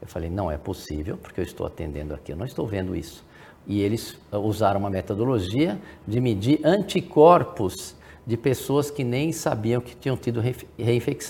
[0.00, 3.27] Eu falei, não é possível, porque eu estou atendendo aqui, eu não estou vendo isso
[3.68, 7.94] e eles ah, usaram uma metodologia de medir anticorpos
[8.26, 10.42] de pessoas que nem sabiam que tinham tido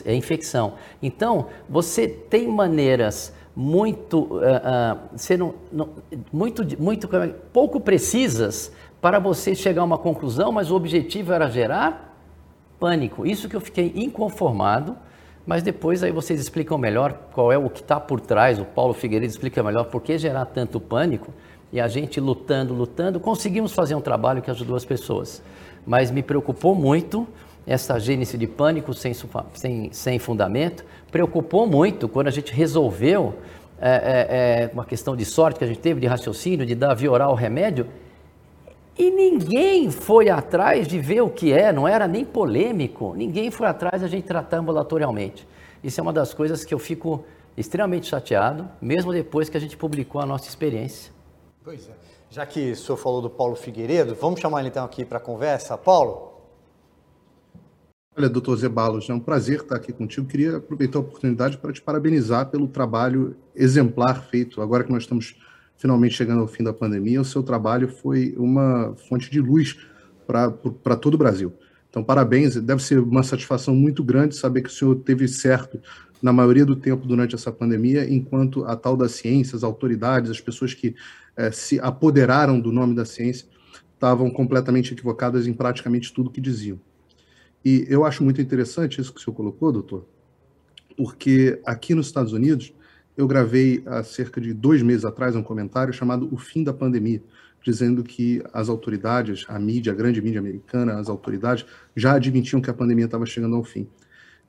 [0.04, 0.74] reinfecção.
[1.02, 5.08] Então, você tem maneiras muito, uh,
[5.40, 5.88] uh, não,
[6.32, 11.48] muito, muito é, pouco precisas para você chegar a uma conclusão, mas o objetivo era
[11.48, 12.16] gerar
[12.80, 13.26] pânico.
[13.26, 14.96] Isso que eu fiquei inconformado,
[15.46, 18.58] mas depois aí vocês explicam melhor qual é o que está por trás.
[18.58, 21.32] O Paulo Figueiredo explica melhor por que gerar tanto pânico
[21.72, 25.42] e a gente lutando, lutando, conseguimos fazer um trabalho que ajudou as pessoas.
[25.86, 27.26] Mas me preocupou muito
[27.66, 29.12] essa gênese de pânico sem,
[29.52, 33.34] sem, sem fundamento, preocupou muito quando a gente resolveu
[33.80, 36.94] é, é, é, uma questão de sorte que a gente teve, de raciocínio, de dar
[36.94, 37.86] via oral remédio,
[38.98, 43.66] e ninguém foi atrás de ver o que é, não era nem polêmico, ninguém foi
[43.66, 45.46] atrás de a gente tratar ambulatorialmente.
[45.84, 47.24] Isso é uma das coisas que eu fico
[47.56, 51.12] extremamente chateado, mesmo depois que a gente publicou a nossa experiência.
[51.68, 51.92] Pois é.
[52.30, 55.20] Já que o senhor falou do Paulo Figueiredo, vamos chamar ele então aqui para a
[55.20, 55.76] conversa.
[55.76, 56.32] Paulo?
[58.16, 60.26] Olha, doutor Zebalos, é um prazer estar aqui contigo.
[60.26, 65.36] Queria aproveitar a oportunidade para te parabenizar pelo trabalho exemplar feito, agora que nós estamos
[65.76, 67.20] finalmente chegando ao fim da pandemia.
[67.20, 69.76] O seu trabalho foi uma fonte de luz
[70.26, 71.52] para todo o Brasil.
[71.90, 72.56] Então, parabéns.
[72.56, 75.80] Deve ser uma satisfação muito grande saber que o senhor teve certo
[76.20, 80.40] na maioria do tempo durante essa pandemia, enquanto a tal das ciências, as autoridades, as
[80.40, 80.94] pessoas que
[81.36, 83.46] é, se apoderaram do nome da ciência,
[83.94, 86.80] estavam completamente equivocadas em praticamente tudo que diziam.
[87.64, 90.06] E eu acho muito interessante isso que o senhor colocou, doutor,
[90.96, 92.72] porque aqui nos Estados Unidos,
[93.16, 97.22] eu gravei há cerca de dois meses atrás um comentário chamado O Fim da Pandemia,
[97.62, 102.70] dizendo que as autoridades, a mídia, a grande mídia americana, as autoridades já admitiam que
[102.70, 103.86] a pandemia estava chegando ao fim.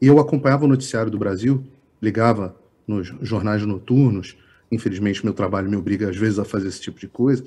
[0.02, 1.64] E eu acompanhava o noticiário do Brasil,
[2.02, 2.56] ligava
[2.88, 4.38] nos jornais noturnos,
[4.72, 7.44] infelizmente meu trabalho me obriga às vezes a fazer esse tipo de coisa,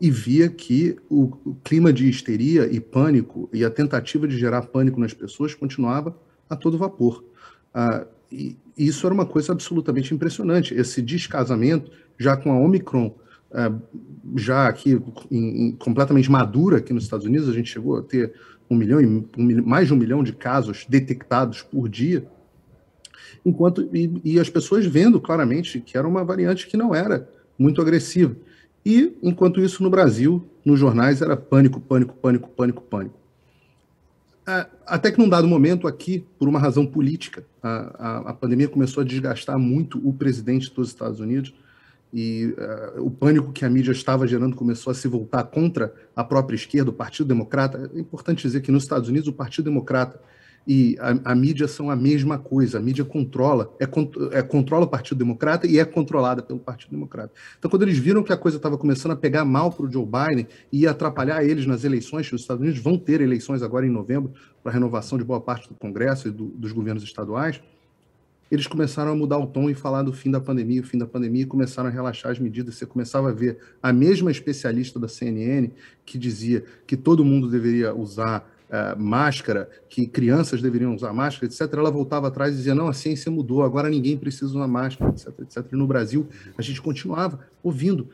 [0.00, 5.00] e via que o, clima de histeria e pânico e a tentativa de gerar pânico
[5.00, 6.16] nas pessoas continuava
[6.48, 7.24] a todo vapor.
[7.72, 10.74] Ah, e isso era uma coisa absolutamente impressionante.
[10.74, 13.14] Esse descasamento, já com a Omicron,
[14.36, 18.34] já aqui em, em, completamente madura aqui nos Estados Unidos, a gente chegou a ter
[18.68, 19.26] um milhão e um,
[19.64, 22.26] mais de um milhão de casos detectados por dia,
[23.44, 27.80] enquanto e, e, as pessoas vendo claramente que era uma variante que não era muito
[27.80, 28.36] agressiva.
[28.84, 33.18] E enquanto isso no Brasil, nos jornais era pânico, pânico, pânico, pânico, pânico.
[34.86, 39.00] Até que num dado momento aqui, por uma razão política, a, a, a pandemia começou
[39.00, 41.52] a desgastar muito o presidente dos Estados Unidos
[42.12, 42.54] e
[42.96, 46.56] uh, o pânico que a mídia estava gerando começou a se voltar contra a própria
[46.56, 47.90] esquerda, o Partido Democrata.
[47.94, 50.20] É importante dizer que nos Estados Unidos o Partido Democrata
[50.66, 52.78] e a, a, mídia são a mesma coisa.
[52.78, 53.84] A mídia controla, é,
[54.36, 57.32] é, controla o Partido Democrata e é controlada pelo Partido Democrata.
[57.58, 60.04] Então, quando eles viram que a coisa estava começando a pegar mal para o Joe
[60.04, 64.32] Biden e atrapalhar eles nas eleições, os Estados Unidos vão ter eleições agora em novembro
[64.62, 67.60] para renovação de boa parte do Congresso e do, dos governos estaduais,
[68.50, 71.06] eles começaram a mudar o tom e falar do fim da pandemia, o fim da
[71.06, 72.76] pandemia, e começaram a relaxar as medidas.
[72.76, 75.70] Você começava a ver a mesma especialista da CNN
[76.04, 81.72] que dizia que todo mundo deveria usar uh, máscara, que crianças deveriam usar máscara, etc.,
[81.74, 85.28] ela voltava atrás e dizia: não, a ciência mudou, agora ninguém precisa usar máscara, etc.,
[85.40, 85.66] etc.
[85.72, 88.08] E no Brasil, a gente continuava ouvindo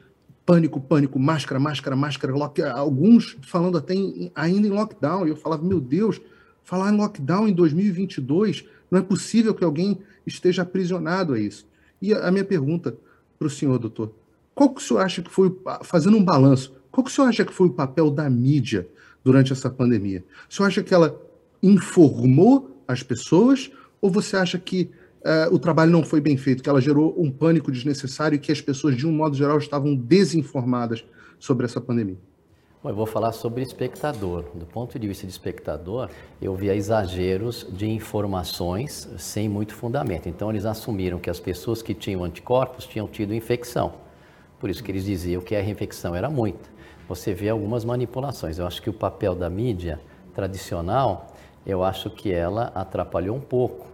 [0.46, 2.62] pânico, pânico, máscara, máscara, máscara, lock...
[2.62, 5.26] alguns falando até em, ainda em lockdown.
[5.26, 6.20] E eu falava: meu Deus,
[6.62, 11.66] falar em lockdown em 2022, não é possível que alguém esteja aprisionado a isso.
[12.00, 12.94] E a, minha pergunta
[13.38, 14.12] para o senhor, doutor,
[14.54, 15.50] qual que o senhor acha que foi,
[15.82, 18.86] fazendo um balanço, qual que o senhor acha que foi o papel da mídia
[19.24, 20.22] durante essa pandemia?
[20.48, 21.18] O senhor acha que ela
[21.62, 24.90] informou as pessoas ou você acha que
[25.24, 28.52] uh, o trabalho não foi bem feito, que ela gerou um pânico desnecessário e que
[28.52, 31.02] as pessoas, de um modo geral, estavam desinformadas
[31.38, 32.18] sobre essa pandemia?
[32.82, 34.44] Bom, eu vou falar sobre espectador.
[34.54, 40.28] Do ponto de vista de espectador, eu via exageros de informações sem muito fundamento.
[40.28, 43.92] Então, eles assumiram que as pessoas que tinham anticorpos tinham tido infecção.
[44.58, 46.72] Por isso que eles diziam que a reinfecção era muita
[47.08, 48.58] você vê algumas manipulações.
[48.58, 50.00] Eu acho que o papel da mídia
[50.34, 51.26] tradicional,
[51.66, 53.86] eu acho que ela atrapalhou um pouco.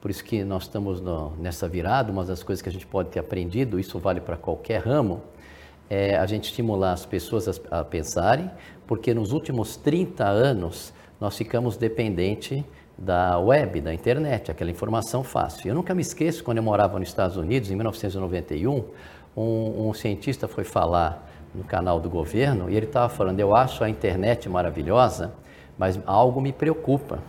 [0.00, 3.08] Por isso que nós estamos no, nessa virada, uma das coisas que a gente pode
[3.08, 5.22] ter aprendido, isso vale para qualquer ramo,
[5.90, 8.50] é a gente estimular as pessoas a, a pensarem,
[8.86, 12.62] porque nos últimos 30 anos nós ficamos dependentes
[12.96, 15.68] da web, da internet, aquela informação fácil.
[15.68, 18.84] Eu nunca me esqueço, quando eu morava nos Estados Unidos, em 1991,
[19.36, 23.84] um, um cientista foi falar no canal do governo e ele estava falando: eu acho
[23.84, 25.32] a internet maravilhosa,
[25.78, 27.20] mas algo me preocupa.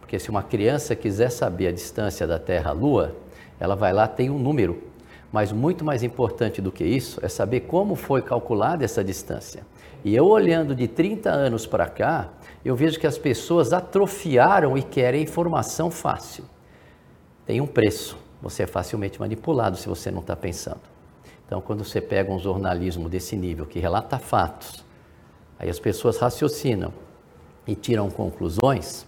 [0.00, 3.14] Porque se uma criança quiser saber a distância da Terra à Lua,
[3.60, 4.82] ela vai lá, tem um número.
[5.32, 9.64] Mas muito mais importante do que isso é saber como foi calculada essa distância.
[10.04, 12.28] E eu olhando de 30 anos para cá,
[12.64, 16.44] eu vejo que as pessoas atrofiaram e querem informação fácil.
[17.46, 18.16] Tem um preço.
[18.42, 20.80] Você é facilmente manipulado se você não está pensando.
[21.46, 24.84] Então, quando você pega um jornalismo desse nível, que relata fatos,
[25.58, 26.92] aí as pessoas raciocinam
[27.66, 29.06] e tiram conclusões,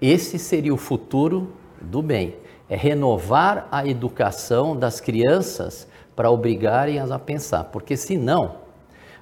[0.00, 2.36] esse seria o futuro do bem.
[2.68, 8.64] É renovar a educação das crianças para obrigarem-as a pensar, porque senão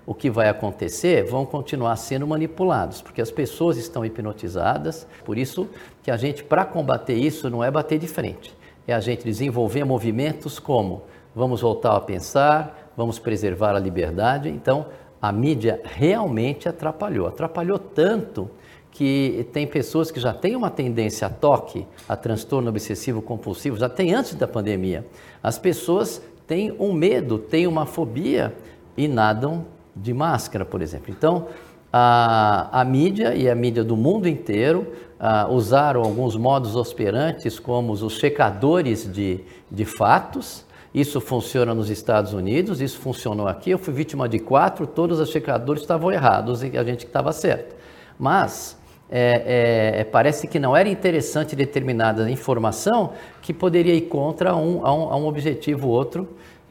[0.05, 5.07] o que vai acontecer vão continuar sendo manipulados, porque as pessoas estão hipnotizadas.
[5.25, 5.69] Por isso
[6.03, 8.55] que a gente, para combater isso, não é bater de frente,
[8.87, 11.03] é a gente desenvolver movimentos como
[11.35, 14.49] vamos voltar a pensar, vamos preservar a liberdade.
[14.49, 14.87] Então,
[15.21, 17.29] a mídia realmente atrapalhou.
[17.29, 18.51] Atrapalhou tanto
[18.93, 23.89] que tem pessoas que já têm uma tendência a toque, a transtorno obsessivo compulsivo, já
[23.89, 25.05] tem antes da pandemia.
[25.43, 28.55] As pessoas têm um medo, têm uma fobia
[28.97, 29.65] e nadam
[29.97, 31.07] de máscara, por exemplo.
[31.09, 31.49] Então,
[31.91, 37.93] a, a mídia e a mídia do mundo inteiro uh, usaram alguns modos operantes, como
[37.95, 43.71] os checadores de, de fatos, isso funciona nos Estados Unidos, isso funcionou aqui.
[43.71, 47.75] Eu fui vítima de quatro, todos os checadores estavam errados e a gente estava certo.
[48.19, 48.82] Mas
[49.15, 54.95] é, é, parece que não era interessante determinada informação que poderia ir contra um, a,
[54.95, 56.27] um, a um objetivo outro,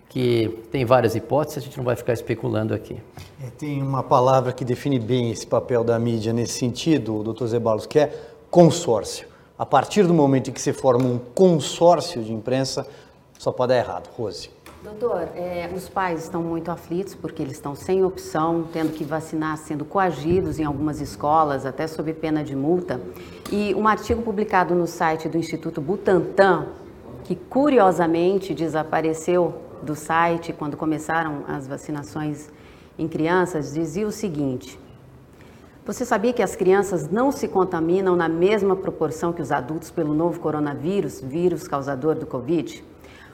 [0.09, 2.97] que tem várias hipóteses, a gente não vai ficar especulando aqui.
[3.45, 7.85] É, tem uma palavra que define bem esse papel da mídia nesse sentido, doutor Zebalos,
[7.85, 8.11] que é
[8.49, 9.27] consórcio.
[9.57, 12.87] A partir do momento em que se forma um consórcio de imprensa,
[13.37, 14.09] só pode dar errado.
[14.17, 14.49] Rose.
[14.83, 19.55] Doutor, é, os pais estão muito aflitos porque eles estão sem opção, tendo que vacinar,
[19.57, 22.99] sendo coagidos em algumas escolas, até sob pena de multa.
[23.51, 26.65] E um artigo publicado no site do Instituto Butantan,
[27.23, 32.49] que curiosamente desapareceu do site quando começaram as vacinações
[32.97, 34.79] em crianças, dizia o seguinte:
[35.85, 40.15] Você sabia que as crianças não se contaminam na mesma proporção que os adultos pelo
[40.15, 42.83] novo coronavírus, vírus causador do Covid?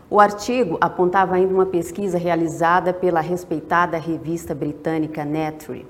[0.09, 5.85] O artigo apontava ainda uma pesquisa realizada pela respeitada revista britânica Nature.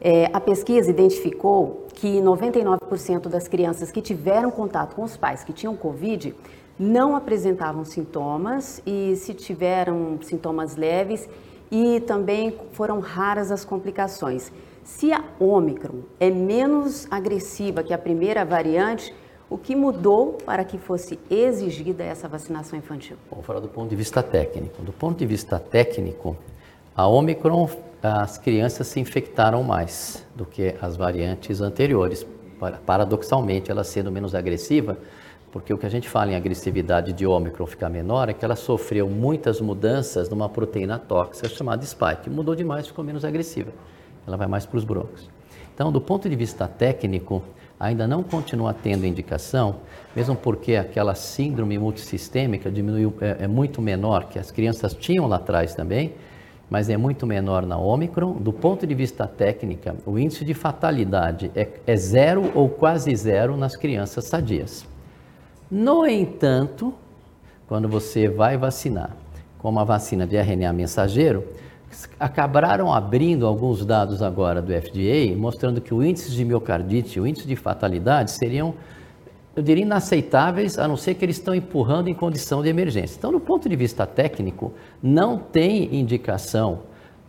[0.00, 5.52] É, a pesquisa identificou que 99% das crianças que tiveram contato com os pais que
[5.52, 6.34] tinham Covid
[6.76, 11.28] não apresentavam sintomas e se tiveram sintomas leves
[11.70, 14.50] e também foram raras as complicações.
[14.82, 19.14] Se a Omicron é menos agressiva que a primeira variante,
[19.48, 23.16] o que mudou para que fosse exigida essa vacinação infantil?
[23.30, 24.82] Vamos falar do ponto de vista técnico.
[24.82, 26.36] Do ponto de vista técnico,
[26.96, 27.68] a Omicron,
[28.02, 32.26] as crianças se infectaram mais do que as variantes anteriores,
[32.86, 34.96] paradoxalmente, ela sendo menos agressiva,
[35.52, 38.56] porque o que a gente fala em agressividade de Ômicron ficar menor é que ela
[38.56, 42.28] sofreu muitas mudanças numa proteína tóxica chamada spike.
[42.28, 43.70] Mudou demais, ficou menos agressiva.
[44.26, 45.30] Ela vai mais para os broncos.
[45.72, 47.42] Então, do ponto de vista técnico,
[47.78, 49.76] ainda não continua tendo indicação,
[50.14, 55.36] mesmo porque aquela síndrome multissistêmica diminuiu, é, é muito menor, que as crianças tinham lá
[55.36, 56.14] atrás também,
[56.70, 58.32] mas é muito menor na Ômicron.
[58.32, 63.56] Do ponto de vista técnico, o índice de fatalidade é, é zero ou quase zero
[63.56, 64.86] nas crianças sadias.
[65.70, 66.94] No entanto,
[67.66, 69.10] quando você vai vacinar
[69.58, 71.44] com uma vacina de RNA mensageiro,
[72.18, 77.46] acabaram abrindo alguns dados agora do FDA, mostrando que o índice de miocardite, o índice
[77.46, 78.74] de fatalidade seriam,
[79.54, 83.16] eu diria, inaceitáveis, a não ser que eles estão empurrando em condição de emergência.
[83.18, 86.80] Então, do ponto de vista técnico, não tem indicação,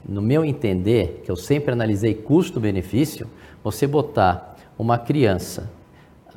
[0.08, 3.28] no meu entender, que eu sempre analisei custo-benefício,
[3.64, 5.70] você botar uma criança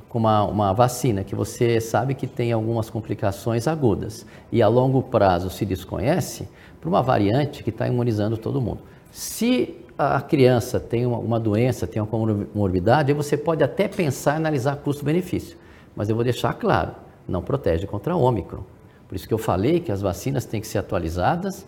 [0.09, 5.03] com uma, uma vacina que você sabe que tem algumas complicações agudas e a longo
[5.03, 6.49] prazo se desconhece,
[6.81, 8.81] para uma variante que está imunizando todo mundo.
[9.11, 14.35] Se a criança tem uma, uma, doença, tem uma comorbidade, aí você pode até pensar
[14.35, 15.57] em analisar custo-benefício.
[15.97, 16.93] Mas eu vou deixar claro,
[17.27, 18.63] não protege contra a Ômicron.
[19.09, 21.67] Por isso que eu falei que as vacinas têm que ser atualizadas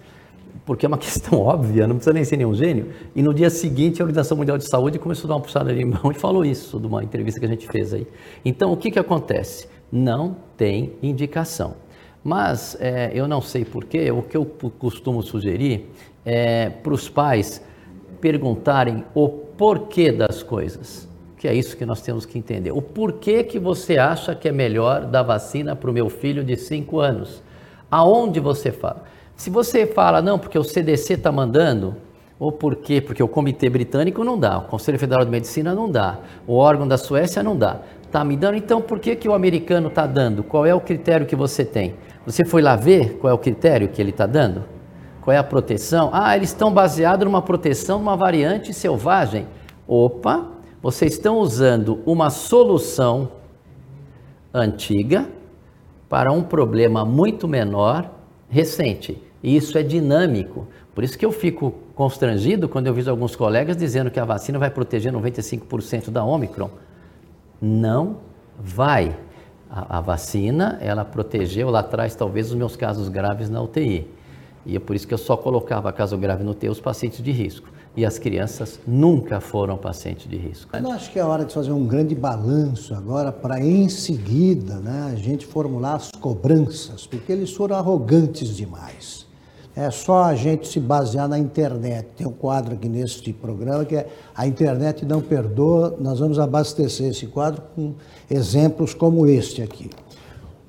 [0.65, 2.89] porque é uma questão óbvia, não precisa nem ser nenhum gênio.
[3.15, 5.85] E no dia seguinte, a Organização Mundial de Saúde começou a dar uma puxada de
[5.85, 8.07] mão e falou isso, de uma entrevista que a gente fez aí.
[8.45, 9.69] Então, o que, que acontece?
[9.91, 11.75] Não tem indicação.
[12.23, 14.45] Mas é, eu não sei porquê, o que eu
[14.79, 15.89] costumo sugerir
[16.25, 17.63] é para os pais
[18.21, 21.09] perguntarem o porquê das coisas,
[21.39, 22.71] que é isso que nós temos que entender.
[22.71, 26.57] O porquê que você acha que é melhor dar vacina para o meu filho de
[26.57, 27.43] 5 anos?
[27.91, 29.05] Aonde você fala?
[29.41, 31.97] Se você fala, não, porque o CDC está mandando,
[32.39, 33.01] ou por quê?
[33.01, 36.87] Porque o Comitê Britânico não dá, o Conselho Federal de Medicina não dá, o órgão
[36.87, 37.81] da Suécia não dá.
[38.03, 40.43] Está me dando, então por que, que o americano está dando?
[40.43, 41.95] Qual é o critério que você tem?
[42.27, 44.63] Você foi lá ver qual é o critério que ele está dando?
[45.23, 46.11] Qual é a proteção?
[46.13, 49.47] Ah, eles estão baseados numa proteção de uma variante selvagem.
[49.89, 50.49] Opa,
[50.83, 53.31] vocês estão usando uma solução
[54.53, 55.27] antiga
[56.11, 58.11] para um problema muito menor,
[58.47, 59.30] recente.
[59.43, 60.67] E isso é dinâmico.
[60.95, 64.59] Por isso que eu fico constrangido quando eu vejo alguns colegas dizendo que a vacina
[64.59, 66.71] vai proteger 95% da Omicron.
[67.61, 68.19] Não
[68.59, 69.17] vai.
[69.71, 74.07] A, a, vacina, ela protegeu lá atrás talvez os meus casos graves na UTI.
[74.67, 77.31] E é por isso que eu só colocava caso grave no UTI os pacientes de
[77.31, 77.69] risco.
[77.97, 80.77] E as crianças nunca foram pacientes de risco.
[80.77, 85.11] Eu acho que é hora de fazer um grande balanço agora para em seguida né,
[85.13, 89.30] a gente formular as cobranças, porque eles foram arrogantes demais.
[89.81, 92.09] É só a gente se basear na internet.
[92.15, 95.97] Tem um quadro aqui neste programa que é A Internet Não Perdoa.
[95.99, 97.95] Nós vamos abastecer esse quadro com
[98.31, 99.89] exemplos como este aqui.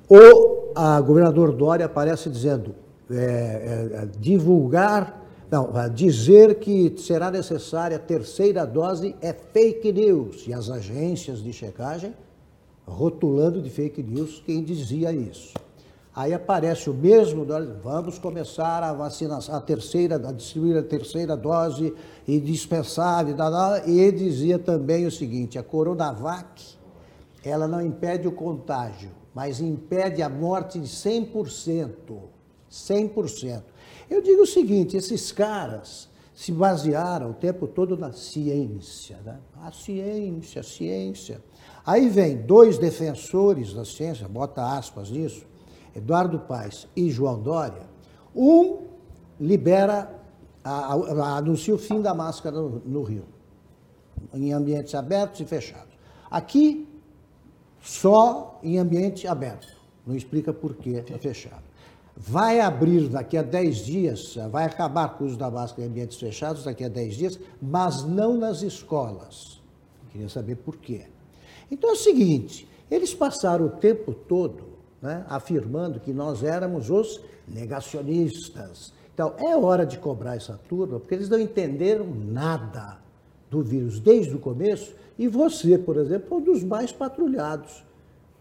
[0.08, 2.74] O a governador Dória aparece dizendo
[3.10, 10.46] é, é, divulgar, não, dizer que será necessária a terceira dose é fake news.
[10.48, 12.14] E as agências de checagem
[12.86, 15.52] rotulando de fake news quem dizia isso.
[16.14, 17.46] Aí aparece o mesmo,
[17.82, 21.94] vamos começar a vacinação, a terceira, a distribuir a terceira dose
[22.28, 23.34] indispensável,
[23.86, 26.76] e dizia também o seguinte, a Coronavac,
[27.42, 31.90] ela não impede o contágio, mas impede a morte de 100%,
[32.70, 33.62] 100%.
[34.10, 39.38] Eu digo o seguinte, esses caras se basearam o tempo todo na ciência, né?
[39.62, 41.42] A ciência, a ciência.
[41.86, 45.50] Aí vem dois defensores da ciência, bota aspas nisso,
[45.94, 47.82] Eduardo Paes e João Dória,
[48.34, 48.86] um
[49.38, 50.20] libera,
[50.64, 53.24] a, a, anuncia o fim da máscara no, no Rio,
[54.32, 55.92] em ambientes abertos e fechados.
[56.30, 56.88] Aqui,
[57.82, 59.68] só em ambiente aberto.
[60.06, 61.62] Não explica por que é fechado.
[62.16, 66.18] Vai abrir daqui a 10 dias, vai acabar com o uso da máscara em ambientes
[66.18, 69.60] fechados daqui a 10 dias, mas não nas escolas.
[70.10, 71.06] queria saber por quê.
[71.70, 74.71] Então é o seguinte, eles passaram o tempo todo
[75.02, 78.92] né, afirmando que nós éramos os negacionistas.
[79.12, 82.98] Então, é hora de cobrar essa turma, porque eles não entenderam nada
[83.50, 87.84] do vírus desde o começo, e você, por exemplo, é um dos mais patrulhados,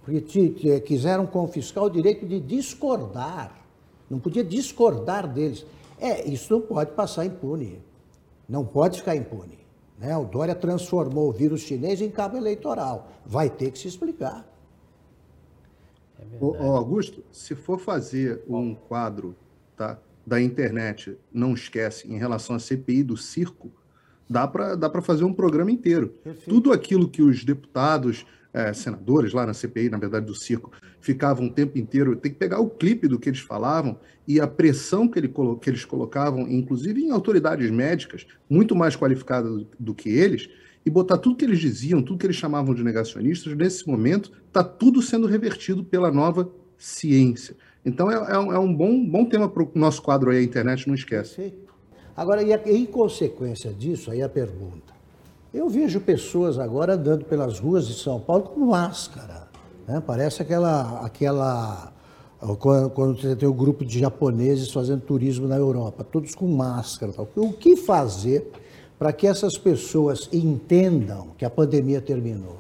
[0.04, 3.54] porque te, te, quiseram confiscar o direito de discordar,
[4.10, 5.66] não podia discordar deles.
[6.00, 7.80] É, isso não pode passar impune,
[8.48, 9.60] não pode ficar impune.
[10.00, 10.18] Né?
[10.18, 14.51] O Dória transformou o vírus chinês em cabo eleitoral, vai ter que se explicar.
[16.34, 19.36] É Ô, Augusto, se for fazer um quadro
[19.76, 23.72] tá, da internet, não esquece, em relação à CPI do circo,
[24.32, 26.08] Dá para dá fazer um programa inteiro.
[26.24, 26.50] Perfeito.
[26.50, 30.72] Tudo aquilo que os deputados, é, senadores lá na CPI, na verdade do circo,
[31.02, 34.48] ficavam o tempo inteiro, tem que pegar o clipe do que eles falavam e a
[34.48, 39.94] pressão que, ele, que eles colocavam, inclusive em autoridades médicas, muito mais qualificadas do, do
[39.94, 40.50] que eles,
[40.86, 44.64] e botar tudo que eles diziam, tudo que eles chamavam de negacionistas, nesse momento está
[44.64, 47.56] tudo sendo revertido pela nova ciência.
[47.86, 50.44] Então é, é, um, é um, bom, bom tema para o nosso quadro aí, a
[50.44, 51.54] internet não esquece.
[52.16, 54.92] Agora, e em consequência disso, aí a pergunta.
[55.54, 59.48] Eu vejo pessoas agora andando pelas ruas de São Paulo com máscara.
[59.88, 60.02] Né?
[60.06, 61.92] Parece aquela, aquela
[62.58, 66.48] quando, quando você tem o um grupo de japoneses fazendo turismo na Europa, todos com
[66.48, 67.12] máscara.
[67.12, 67.28] Tal.
[67.36, 68.50] O que fazer
[69.02, 72.60] para que essas pessoas entendam que a pandemia terminou?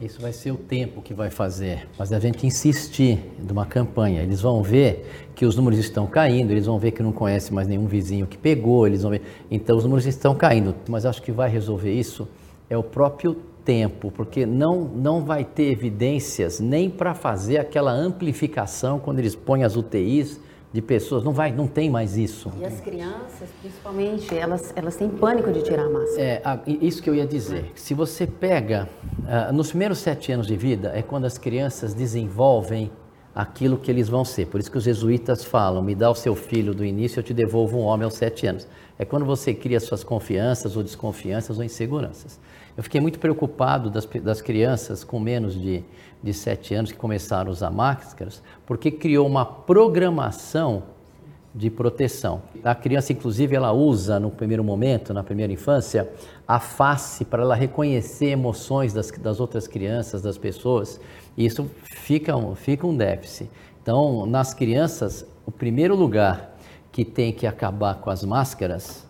[0.00, 4.22] Isso vai ser o tempo que vai fazer, mas a gente insistir numa campanha.
[4.22, 5.04] Eles vão ver
[5.34, 8.38] que os números estão caindo, eles vão ver que não conhece mais nenhum vizinho que
[8.38, 9.22] pegou, eles vão ver.
[9.50, 12.28] Então os números estão caindo, mas acho que vai resolver isso
[12.70, 13.34] é o próprio
[13.64, 19.64] tempo, porque não, não vai ter evidências nem para fazer aquela amplificação quando eles põem
[19.64, 20.38] as UTIs
[20.72, 22.52] de pessoas, não vai, não tem mais isso.
[22.60, 26.22] E as crianças, principalmente, elas, elas têm pânico de tirar a máscara.
[26.22, 27.72] É, isso que eu ia dizer.
[27.74, 28.88] Se você pega,
[29.20, 32.90] uh, nos primeiros sete anos de vida, é quando as crianças desenvolvem
[33.34, 34.46] aquilo que eles vão ser.
[34.46, 37.32] Por isso que os jesuítas falam, me dá o seu filho do início, eu te
[37.32, 38.66] devolvo um homem aos sete anos.
[38.98, 42.38] É quando você cria suas confianças ou desconfianças ou inseguranças.
[42.76, 45.84] Eu fiquei muito preocupado das, das crianças com menos de,
[46.22, 50.82] de 7 anos que começaram a usar máscaras, porque criou uma programação
[51.54, 52.42] de proteção.
[52.62, 56.08] A criança, inclusive, ela usa no primeiro momento, na primeira infância,
[56.46, 61.00] a face para ela reconhecer emoções das, das outras crianças, das pessoas,
[61.36, 63.50] e isso fica um, fica um déficit.
[63.82, 66.56] Então, nas crianças, o primeiro lugar
[66.92, 69.07] que tem que acabar com as máscaras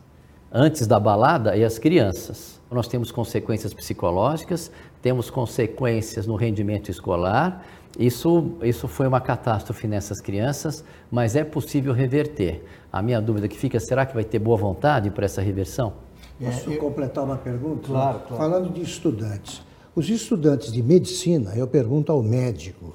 [0.52, 4.70] antes da balada é as crianças nós temos consequências psicológicas,
[5.00, 7.64] temos consequências no rendimento escolar.
[7.98, 12.64] Isso, isso foi uma catástrofe nessas crianças, mas é possível reverter.
[12.92, 15.94] A minha dúvida que fica, será que vai ter boa vontade para essa reversão?
[16.38, 16.78] Posso é, eu...
[16.78, 17.88] completar uma pergunta?
[17.88, 18.36] Claro, claro.
[18.36, 19.62] Falando de estudantes.
[19.94, 22.94] Os estudantes de medicina, eu pergunto ao médico,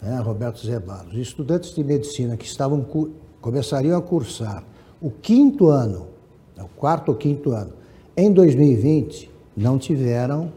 [0.00, 2.86] né, Roberto Zebalos, os estudantes de medicina que estavam
[3.40, 4.62] começariam a cursar
[5.00, 6.08] o quinto ano,
[6.62, 7.72] o quarto ou quinto ano,
[8.16, 10.52] em 2020, não tiveram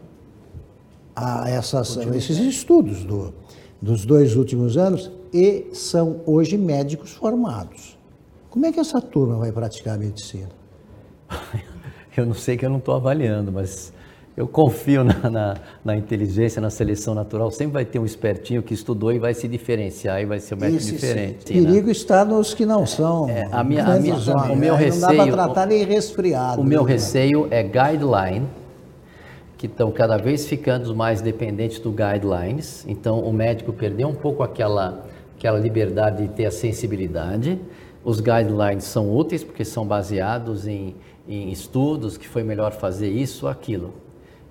[1.14, 3.34] a, essas, esses estudos do,
[3.80, 7.98] dos dois últimos anos e são hoje médicos formados.
[8.48, 10.50] Como é que essa turma vai praticar a medicina?
[12.16, 13.92] Eu não sei que eu não estou avaliando, mas
[14.40, 17.50] eu confio na, na, na, inteligência, na seleção natural.
[17.50, 20.58] Sempre vai ter um espertinho que estudou e vai se diferenciar e vai ser um
[20.58, 21.42] médico Esse, diferente.
[21.42, 21.92] O perigo né?
[21.92, 23.28] está nos que não são.
[23.28, 24.84] É, a minha, a minha, o meu né?
[24.84, 25.02] receio.
[25.02, 26.60] Não dá para tratar nem resfriado.
[26.60, 26.92] O meu né?
[26.92, 28.46] receio é guideline,
[29.58, 32.86] que estão cada vez ficando mais dependentes do guidelines.
[32.88, 35.04] Então, o médico perdeu um pouco aquela,
[35.36, 37.60] aquela liberdade de ter a sensibilidade.
[38.02, 40.96] Os guidelines são úteis porque são baseados em,
[41.28, 43.92] em estudos que foi melhor fazer isso ou aquilo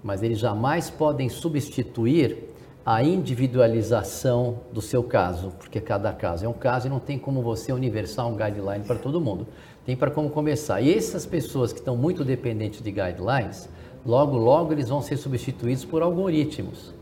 [0.04, 2.50] mas eles jamais podem substituir
[2.86, 7.42] a individualização do seu caso, porque cada caso é um caso e não tem como
[7.42, 9.46] você universal um guideline para todo mundo.
[9.86, 10.82] Tem para como começar.
[10.82, 13.70] E essas pessoas que estão muito dependentes de guidelines,
[14.06, 16.94] logo, logo eles vão ser substituídos por algoritmos.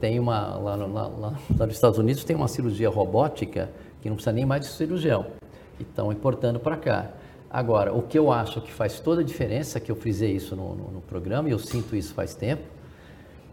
[0.00, 4.16] Tem uma, lá, lá, lá, lá nos Estados Unidos tem uma cirurgia robótica que não
[4.16, 5.26] precisa nem mais de cirurgião.
[5.78, 7.10] E estão importando para cá.
[7.50, 10.74] Agora, o que eu acho que faz toda a diferença, que eu frisei isso no,
[10.76, 12.62] no, no programa e eu sinto isso faz tempo,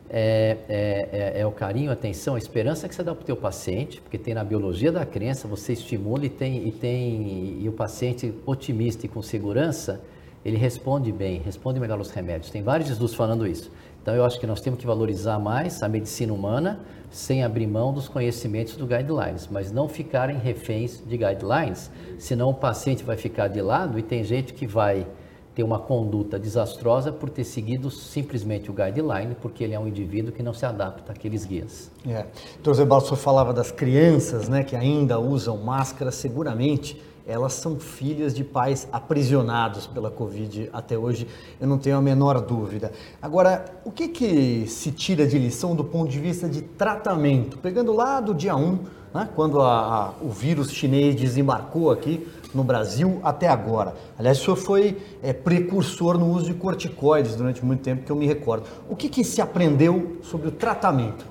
[0.10, 3.26] é, é, é, é, o carinho, a atenção, a esperança que você dá para o
[3.26, 7.68] teu paciente, porque tem na biologia da crença, você estimula e tem, e tem e
[7.68, 10.00] o paciente otimista e com segurança,
[10.46, 12.52] ele responde bem, responde melhor aos remédios.
[12.52, 13.70] Tem vários estudos falando isso.
[14.08, 16.80] Então eu acho que nós temos que valorizar mais a medicina humana
[17.12, 22.54] sem abrir mão dos conhecimentos do guidelines, mas não ficarem reféns de guidelines, senão o
[22.54, 25.06] paciente vai ficar de lado e tem gente que vai
[25.54, 30.32] ter uma conduta desastrosa por ter seguido simplesmente o guideline, porque ele é um indivíduo
[30.32, 31.92] que não se adapta àqueles guias.
[32.08, 32.28] É.
[32.54, 36.98] Doutor Zebaldo, falava das crianças né, que ainda usam máscara, seguramente
[37.28, 41.28] elas são filhas de pais aprisionados pela Covid até hoje,
[41.60, 42.92] eu não tenho a menor dúvida.
[43.22, 47.58] Agora, o que, que se tira de lição do ponto de vista de tratamento?
[47.58, 48.80] Pegando lá do dia 1,
[49.14, 52.26] né, quando a, a, o vírus chinês desembarcou aqui
[52.56, 53.94] no Brasil até agora.
[54.18, 58.16] Aliás, o senhor foi é, precursor no uso de corticoides durante muito tempo, que eu
[58.16, 58.66] me recordo.
[58.90, 61.26] O que, que se aprendeu sobre o tratamento?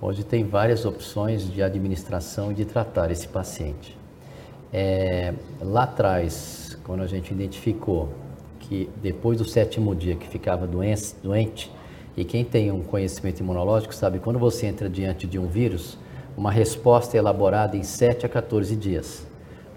[0.00, 3.99] Hoje tem várias opções de administração e de tratar esse paciente.
[4.72, 8.08] É, lá atrás, quando a gente identificou
[8.60, 11.72] que depois do sétimo dia que ficava doente, doente,
[12.16, 15.98] e quem tem um conhecimento imunológico sabe quando você entra diante de um vírus,
[16.36, 19.26] uma resposta é elaborada em 7 a 14 dias.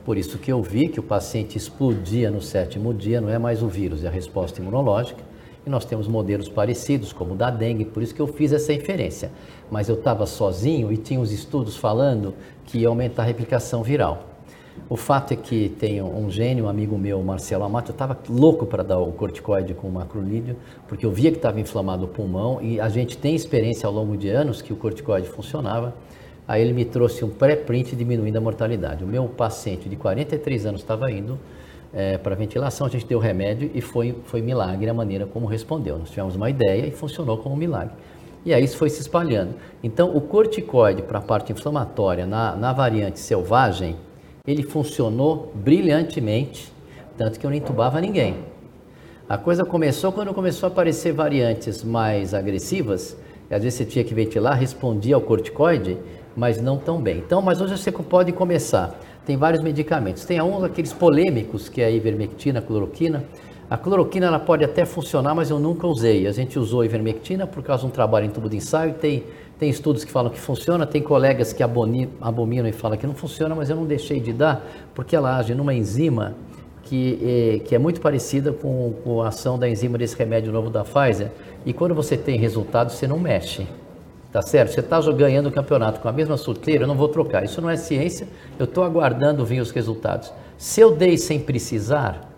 [0.06, 3.64] Por isso que eu vi que o paciente explodia no sétimo dia, não é mais
[3.64, 5.24] o vírus, é a resposta imunológica.
[5.66, 8.74] E nós temos modelos parecidos, como o da dengue, por isso que eu fiz essa
[8.74, 9.32] inferência.
[9.72, 12.36] Mas eu estava sozinho e tinha os estudos falando
[12.66, 14.32] que ia aumentar a replicação viral.
[14.89, 18.65] O fato é que tem um gênio, um amigo meu, Marcelo Amato, eu estava louco
[18.65, 20.55] para dar o corticoide com o macrolídeo,
[20.88, 24.17] porque eu via que estava inflamado o pulmão e a gente tem experiência ao longo
[24.17, 25.95] de anos que o corticoide funcionava.
[26.47, 29.03] Aí ele me trouxe um pré-print diminuindo a mortalidade.
[29.03, 31.39] O meu paciente de 43 anos estava indo
[31.93, 35.97] é, para ventilação, a gente deu remédio e foi, foi milagre a maneira como respondeu.
[35.97, 37.93] Nós tivemos uma ideia e funcionou como um milagre.
[38.45, 39.53] E aí isso foi se espalhando.
[39.82, 43.95] Então, o corticoide para a parte inflamatória na, na variante selvagem,
[44.46, 46.70] ele funcionou brilhantemente,
[47.18, 48.36] tanto que eu não entubava ninguém.
[49.30, 53.16] A coisa começou quando começou a aparecer variantes mais agressivas,
[53.50, 55.98] às vezes você tinha que ventilar, respondia ao corticoide,
[56.36, 57.20] mas não tão bem.
[57.20, 59.00] Então, mas hoje você pode começar.
[59.26, 60.26] Tem vários medicamentos.
[60.26, 63.24] Tem uns aqueles polêmicos, que é a ivermectina, a cloroquina.
[63.70, 66.28] A cloroquina ela pode até funcionar, mas eu nunca usei.
[66.28, 68.94] A gente usou a ivermectina por causa de um trabalho em tubo de ensaio.
[68.96, 69.24] Tem,
[69.64, 73.55] tem estudos que falam que funciona, tem colegas que abominam e falam que não funciona,
[73.55, 74.61] mas eu não deixei de dar
[74.93, 76.36] porque ela age numa enzima
[76.82, 80.70] que, é, que é muito parecida com, com a ação da enzima desse remédio novo
[80.70, 81.32] da Pfizer.
[81.66, 83.66] E quando você tem resultado, você não mexe.
[84.34, 84.74] Tá certo?
[84.74, 87.45] Você está ganhando o campeonato com a mesma surteira, eu não vou trocar.
[87.45, 88.28] Isso não é ciência,
[88.59, 90.34] eu estou aguardando vir os resultados.
[90.57, 92.30] Se eu dei sem precisar,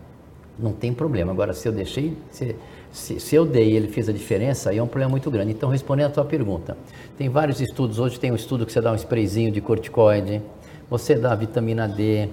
[0.60, 1.32] não tem problema.
[1.32, 2.56] Agora, se eu deixei, se,
[2.96, 5.52] se, se eu dei e ele fez a diferença, aí é um problema muito grande.
[5.52, 6.78] Então, respondendo a tua pergunta,
[7.18, 8.00] tem vários estudos.
[8.00, 10.42] Hoje tem um estudo que você dá um sprayzinho de corticoide,
[10.90, 12.30] você dá vitamina D.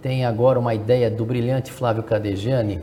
[0.00, 2.78] Tem agora uma ideia do brilhante Flávio Cadegiani,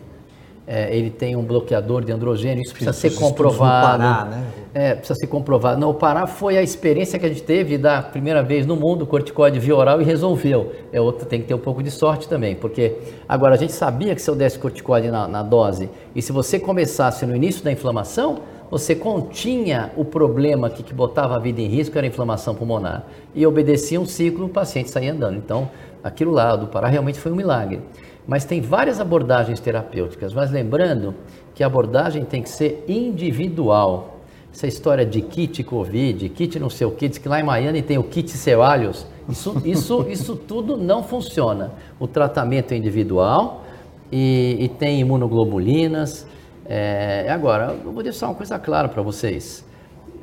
[0.73, 4.01] é, ele tem um bloqueador de androgênio, isso precisa ser comprovado.
[4.01, 4.43] Pará, né?
[4.73, 5.77] É, precisa ser comprovado.
[5.77, 9.05] Não, o Pará foi a experiência que a gente teve da primeira vez no mundo,
[9.05, 10.71] corticoide via oral e resolveu.
[10.93, 12.95] É outra, tem que ter um pouco de sorte também, porque
[13.27, 16.57] agora a gente sabia que se eu desse corticoide na, na dose e se você
[16.57, 21.67] começasse no início da inflamação, você continha o problema que, que botava a vida em
[21.67, 23.03] risco, era a inflamação pulmonar.
[23.35, 25.35] E obedecia um ciclo, o paciente saía andando.
[25.35, 25.69] Então,
[26.01, 27.81] aquilo lá do Pará realmente foi um milagre.
[28.27, 31.15] Mas tem várias abordagens terapêuticas, mas lembrando
[31.55, 34.17] que a abordagem tem que ser individual.
[34.53, 37.81] Essa história de kit Covid, kit não sei o que, diz que lá em Miami
[37.81, 41.71] tem o kit Ceballos, isso, isso, isso tudo não funciona.
[41.99, 43.63] O tratamento é individual
[44.11, 46.27] e, e tem imunoglobulinas.
[46.65, 49.65] É, agora, eu vou deixar uma coisa clara para vocês.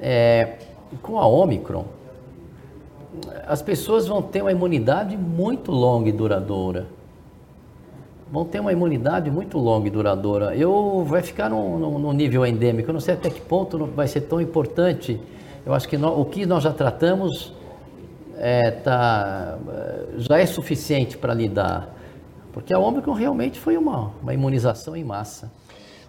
[0.01, 0.59] É,
[1.03, 1.85] com a Omicron,
[3.47, 6.98] as pessoas vão ter uma imunidade muito longa e duradoura
[8.31, 10.55] vão ter uma imunidade muito longa e duradoura.
[10.55, 12.91] Eu vai ficar no, no, no nível endêmico.
[12.91, 15.21] Eu não sei até que ponto vai ser tão importante.
[15.65, 17.53] Eu acho que o que nós já tratamos
[18.39, 19.59] é, tá,
[20.17, 21.95] já é suficiente para lidar,
[22.53, 25.51] porque a Omicron realmente foi uma, uma imunização em massa.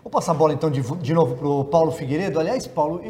[0.02, 2.40] Vou passar a bola então de, de novo para o Paulo Figueiredo.
[2.40, 3.02] Aliás, Paulo,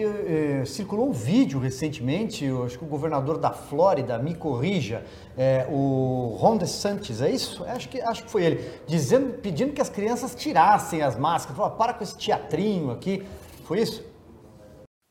[0.65, 5.03] circulou um vídeo recentemente, eu acho que o governador da Flórida, me corrija,
[5.37, 7.63] é, o Ron DeSantis, é isso?
[7.65, 11.55] Acho que, acho que foi ele, dizendo, pedindo que as crianças tirassem as máscaras.
[11.55, 13.23] Falou, para com esse teatrinho aqui.
[13.65, 14.03] Foi isso?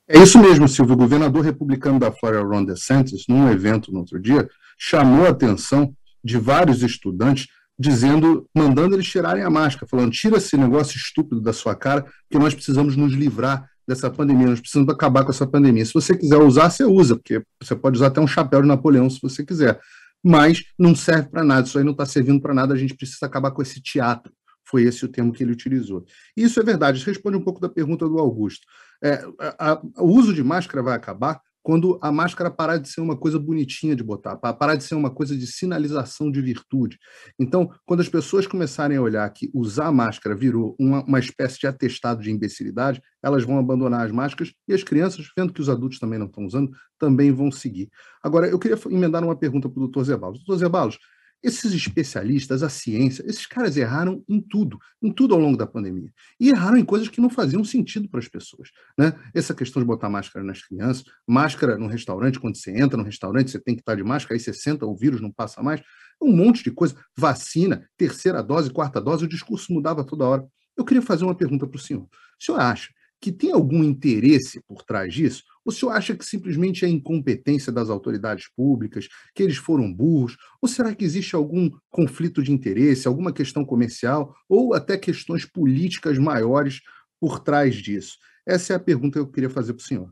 [0.09, 0.95] É isso mesmo, Silvio.
[0.95, 5.95] O governador republicano da Flórida, Ron DeSantis, num evento no outro dia, chamou a atenção
[6.25, 7.47] de vários estudantes
[7.79, 12.39] dizendo, mandando eles tirarem a máscara, falando: tira esse negócio estúpido da sua cara, que
[12.39, 15.85] nós precisamos nos livrar dessa pandemia, nós precisamos acabar com essa pandemia.
[15.85, 19.09] Se você quiser usar, você usa, porque você pode usar até um chapéu de Napoleão
[19.09, 19.81] se você quiser,
[20.23, 23.25] mas não serve para nada, isso aí não está servindo para nada, a gente precisa
[23.25, 24.33] acabar com esse teatro.
[24.69, 26.05] Foi esse o termo que ele utilizou.
[26.37, 28.67] Isso é verdade, isso responde um pouco da pergunta do Augusto.
[29.03, 33.03] É, a, a, o uso de máscara vai acabar quando a máscara parar de ser
[33.03, 36.99] uma coisa bonitinha de botar, parar de ser uma coisa de sinalização de virtude.
[37.39, 41.67] Então, quando as pessoas começarem a olhar que usar máscara virou uma, uma espécie de
[41.67, 45.99] atestado de imbecilidade, elas vão abandonar as máscaras e as crianças, vendo que os adultos
[45.99, 47.91] também não estão usando, também vão seguir.
[48.23, 50.39] Agora, eu queria emendar uma pergunta para o doutor Zebalos.
[50.39, 50.99] Doutor Zebalos,
[51.43, 56.13] esses especialistas, a ciência, esses caras erraram em tudo, em tudo ao longo da pandemia.
[56.41, 58.71] E erraram em coisas que não faziam sentido para as pessoas.
[58.97, 59.13] Né?
[59.33, 63.51] Essa questão de botar máscara nas crianças, máscara no restaurante, quando você entra no restaurante,
[63.51, 65.81] você tem que estar de máscara, aí você senta, o vírus não passa mais.
[66.21, 66.97] Um monte de coisa.
[67.17, 70.47] Vacina, terceira dose, quarta dose, o discurso mudava toda hora.
[70.77, 72.03] Eu queria fazer uma pergunta para o senhor.
[72.03, 72.89] O senhor acha
[73.21, 75.43] que tem algum interesse por trás disso?
[75.69, 80.35] O senhor acha que simplesmente é incompetência das autoridades públicas, que eles foram burros?
[80.63, 86.17] Ou será que existe algum conflito de interesse, alguma questão comercial ou até questões políticas
[86.17, 86.81] maiores
[87.21, 88.17] por trás disso?
[88.47, 90.11] Essa é a pergunta que eu queria fazer para o senhor.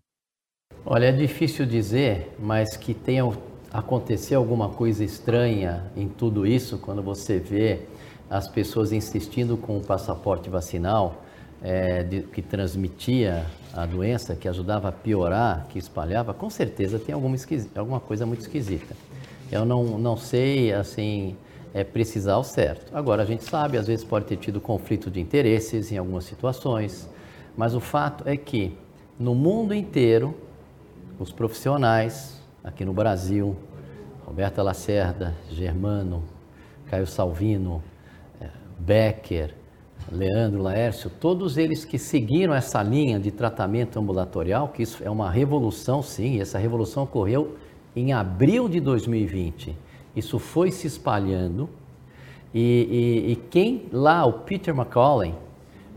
[0.84, 3.22] Olha, é difícil dizer, mas que tenha
[3.72, 7.80] acontecido alguma coisa estranha em tudo isso, quando você vê
[8.28, 11.24] as pessoas insistindo com o passaporte vacinal,
[11.62, 13.46] é, de, que transmitia
[13.77, 17.37] a doença, que ajudava a piorar, que espalhava, com certeza tem alguma,
[17.77, 18.97] alguma coisa muito esquisita.
[19.53, 21.37] Eu não, não sei, assim,
[21.74, 22.97] é, precisar o certo.
[22.97, 27.09] Agora, a gente sabe, às vezes pode ter tido conflito de interesses em algumas situações,
[27.57, 28.77] mas o fato é que
[29.18, 30.35] no mundo inteiro,
[31.18, 33.57] os profissionais, aqui no Brasil,
[34.27, 36.24] Roberta Lacerda, Germano,
[36.91, 37.83] Caio Salvino,
[38.41, 38.49] é,
[38.79, 39.55] Becker,
[40.11, 45.30] Leandro Laércio, todos eles que seguiram essa linha de tratamento ambulatorial, que isso é uma
[45.30, 47.57] revolução, sim, essa revolução ocorreu
[47.94, 49.76] em abril de 2020.
[50.14, 51.68] Isso foi se espalhando
[52.54, 55.34] e, e, e quem lá, o Peter McCollum,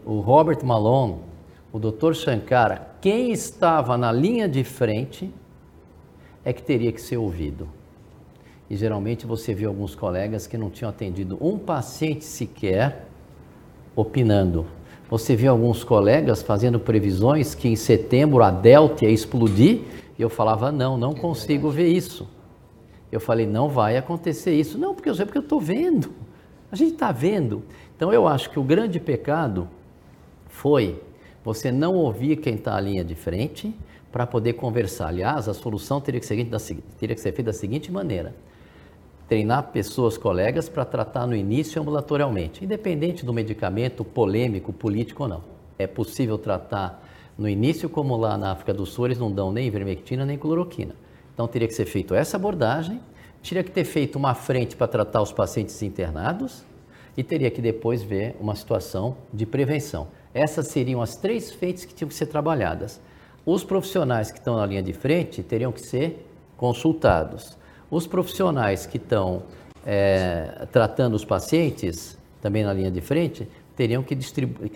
[0.06, 1.18] o Robert Malone,
[1.72, 2.14] o Dr.
[2.14, 5.32] Shankara, quem estava na linha de frente
[6.44, 7.70] é que teria que ser ouvido.
[8.68, 13.09] E geralmente você vê alguns colegas que não tinham atendido um paciente sequer
[13.96, 14.66] opinando.
[15.10, 19.82] Você vê alguns colegas fazendo previsões que em setembro a Delta ia explodir
[20.18, 22.28] e eu falava: não, não consigo ver isso.
[23.12, 24.78] Eu falei: não vai acontecer isso.
[24.78, 26.12] Não, porque eu sei porque eu estou vendo.
[26.72, 27.64] A gente está vendo.
[27.96, 29.68] Então eu acho que o grande pecado
[30.48, 31.02] foi
[31.44, 33.74] você não ouvir quem está à linha de frente
[34.12, 35.08] para poder conversar.
[35.08, 36.46] Aliás, a solução teria que, ser,
[37.00, 38.36] teria que ser feita da seguinte maneira:
[39.30, 45.44] treinar pessoas, colegas, para tratar no início ambulatorialmente, independente do medicamento polêmico, político ou não.
[45.78, 47.08] É possível tratar
[47.38, 50.96] no início, como lá na África do Sul, eles não dão nem ivermectina nem cloroquina.
[51.32, 53.00] Então teria que ser feito essa abordagem,
[53.44, 56.66] teria que ter feito uma frente para tratar os pacientes internados
[57.16, 60.08] e teria que depois ver uma situação de prevenção.
[60.34, 63.00] Essas seriam as três frentes que tinham que ser trabalhadas.
[63.46, 66.28] Os profissionais que estão na linha de frente teriam que ser
[66.58, 67.59] consultados.
[67.92, 69.44] Os profissionais que estão
[69.86, 74.16] é, tratando os pacientes, também na linha de frente, teriam que,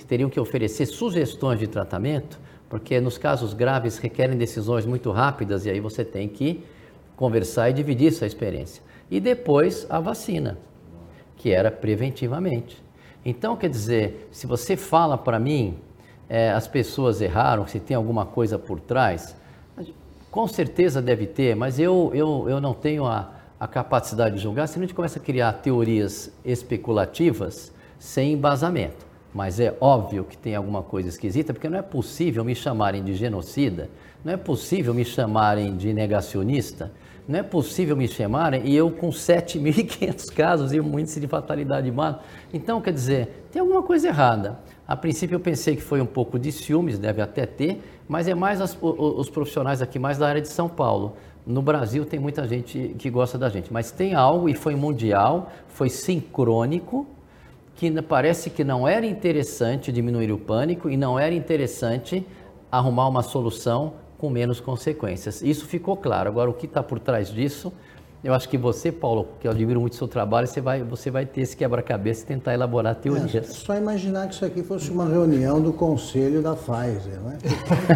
[0.07, 2.39] teriam que oferecer sugestões de tratamento,
[2.69, 6.63] porque nos casos graves requerem decisões muito rápidas e aí você tem que
[7.15, 8.81] conversar e dividir essa experiência.
[9.11, 10.57] E depois a vacina,
[11.37, 12.81] que era preventivamente.
[13.23, 15.77] Então, quer dizer, se você fala para mim,
[16.27, 19.35] é, as pessoas erraram, se tem alguma coisa por trás,
[20.33, 24.67] com certeza deve ter, mas eu, eu, eu não tenho a, a capacidade de julgar
[24.67, 29.05] se a gente começa a criar teorias especulativas sem embasamento.
[29.31, 33.13] Mas é óbvio que tem alguma coisa esquisita, porque não é possível me chamarem de
[33.13, 33.91] genocida,
[34.25, 36.91] não é possível me chamarem de negacionista,
[37.27, 41.91] não é possível me chamarem e eu com 7.500 casos e um índice de fatalidade
[41.91, 42.23] máximo.
[42.51, 44.57] Então, quer dizer, tem alguma coisa errada.
[44.87, 48.35] A princípio eu pensei que foi um pouco de ciúmes, deve até ter, mas é
[48.35, 51.13] mais as, os profissionais aqui, mais da área de São Paulo.
[51.45, 55.51] No Brasil tem muita gente que gosta da gente, mas tem algo e foi mundial,
[55.67, 57.05] foi sincrônico,
[57.75, 62.25] que parece que não era interessante diminuir o pânico e não era interessante
[62.71, 65.41] arrumar uma solução com menos consequências.
[65.41, 66.29] Isso ficou claro.
[66.29, 67.73] Agora, o que está por trás disso,
[68.23, 71.11] eu acho que você, Paulo, que eu admiro muito o seu trabalho, você vai, você
[71.11, 73.35] vai ter esse quebra-cabeça e tentar elaborar teorias.
[73.35, 77.37] É, só imaginar que isso aqui fosse uma reunião do conselho da Pfizer, não é?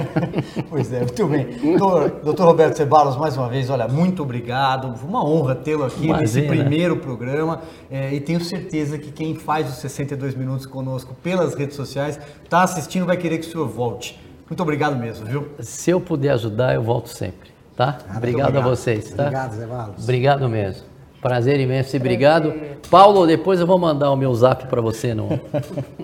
[0.69, 1.77] pois é, muito bem.
[1.77, 4.93] Doutor, doutor Roberto Cebalos, mais uma vez, olha, muito obrigado.
[5.07, 6.19] Uma honra tê-lo aqui Imagina.
[6.19, 7.61] nesse primeiro programa.
[7.89, 12.63] É, e tenho certeza que quem faz os 62 minutos conosco pelas redes sociais está
[12.63, 14.19] assistindo vai querer que o senhor volte.
[14.49, 15.47] Muito obrigado mesmo, viu?
[15.59, 17.56] Se eu puder ajudar, eu volto sempre.
[17.77, 17.99] Tá?
[18.09, 19.11] Ah, obrigado, obrigado, a vocês.
[19.11, 19.25] Tá?
[19.25, 20.03] Obrigado, Zé Valles.
[20.03, 20.87] Obrigado mesmo.
[21.21, 22.53] Prazer imenso e obrigado.
[22.89, 25.13] Paulo, depois eu vou mandar o meu zap para você.
[25.13, 25.29] No...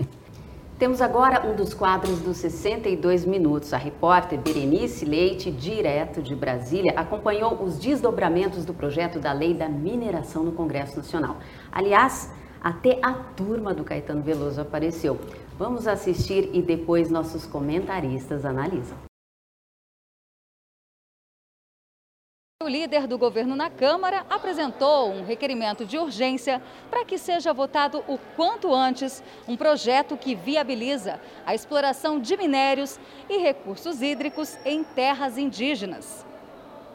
[0.78, 3.74] Temos agora um dos quadros dos 62 minutos.
[3.74, 9.67] A repórter Berenice Leite, direto de Brasília, acompanhou os desdobramentos do projeto da lei da
[9.67, 11.38] mineração no Congresso Nacional.
[11.71, 15.19] Aliás, até a turma do Caetano Veloso apareceu.
[15.57, 19.12] Vamos assistir e depois nossos comentaristas analisam.
[22.64, 28.01] O líder do governo na Câmara apresentou um requerimento de urgência para que seja votado
[28.07, 32.97] o quanto antes um projeto que viabiliza a exploração de minérios
[33.30, 36.26] e recursos hídricos em terras indígenas.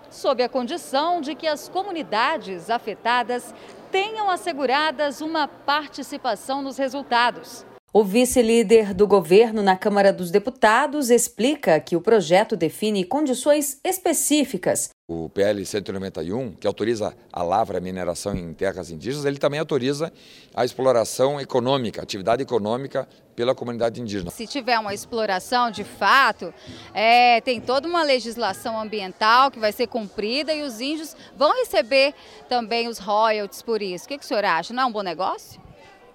[0.08, 3.54] Sob a condição de que as comunidades afetadas
[3.90, 7.66] tenham asseguradas uma participação nos resultados.
[7.90, 14.90] O vice-líder do governo na Câmara dos Deputados explica que o projeto define condições específicas.
[15.08, 20.12] O PL 191, que autoriza a lavra, a mineração em terras indígenas, ele também autoriza
[20.54, 24.30] a exploração econômica, atividade econômica pela comunidade indígena.
[24.32, 26.52] Se tiver uma exploração de fato,
[26.92, 32.12] é, tem toda uma legislação ambiental que vai ser cumprida e os índios vão receber
[32.50, 34.04] também os royalties por isso.
[34.04, 34.74] O que, que o senhor acha?
[34.74, 35.67] Não é um bom negócio?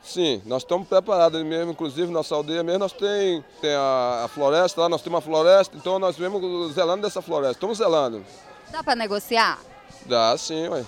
[0.03, 4.81] Sim, nós estamos preparados mesmo, inclusive nossa aldeia mesmo, nós tem, tem a, a, floresta
[4.81, 8.23] lá, nós temos uma floresta, então nós mesmo zelando dessa floresta, estamos zelando.
[8.69, 9.59] Dá para negociar?
[10.05, 10.83] Dá sim, ué.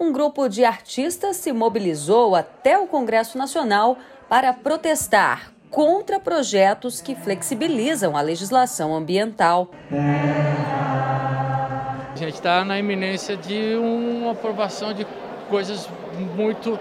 [0.00, 3.98] Um grupo de artistas se mobilizou até o Congresso Nacional
[4.28, 9.70] para protestar contra projetos que flexibilizam a legislação ambiental.
[12.12, 15.06] A gente está na iminência de uma aprovação de
[15.50, 15.88] coisas
[16.34, 16.78] muito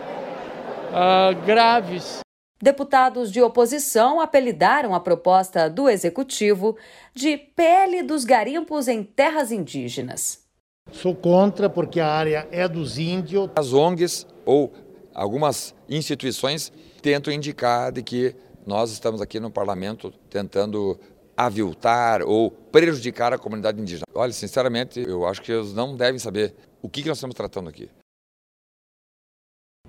[0.93, 2.19] uh, graves.
[2.61, 6.77] Deputados de oposição apelidaram a proposta do executivo
[7.13, 10.43] de pele dos garimpos em terras indígenas.
[10.91, 13.49] Sou contra porque a área é dos índios.
[13.55, 14.71] As ONGs ou
[15.13, 16.71] algumas instituições
[17.01, 18.35] tentam indicar de que
[18.65, 20.97] nós estamos aqui no parlamento tentando
[21.35, 24.05] aviltar ou prejudicar a comunidade indígena.
[24.13, 27.89] Olha, sinceramente, eu acho que eles não devem saber o que nós estamos tratando aqui.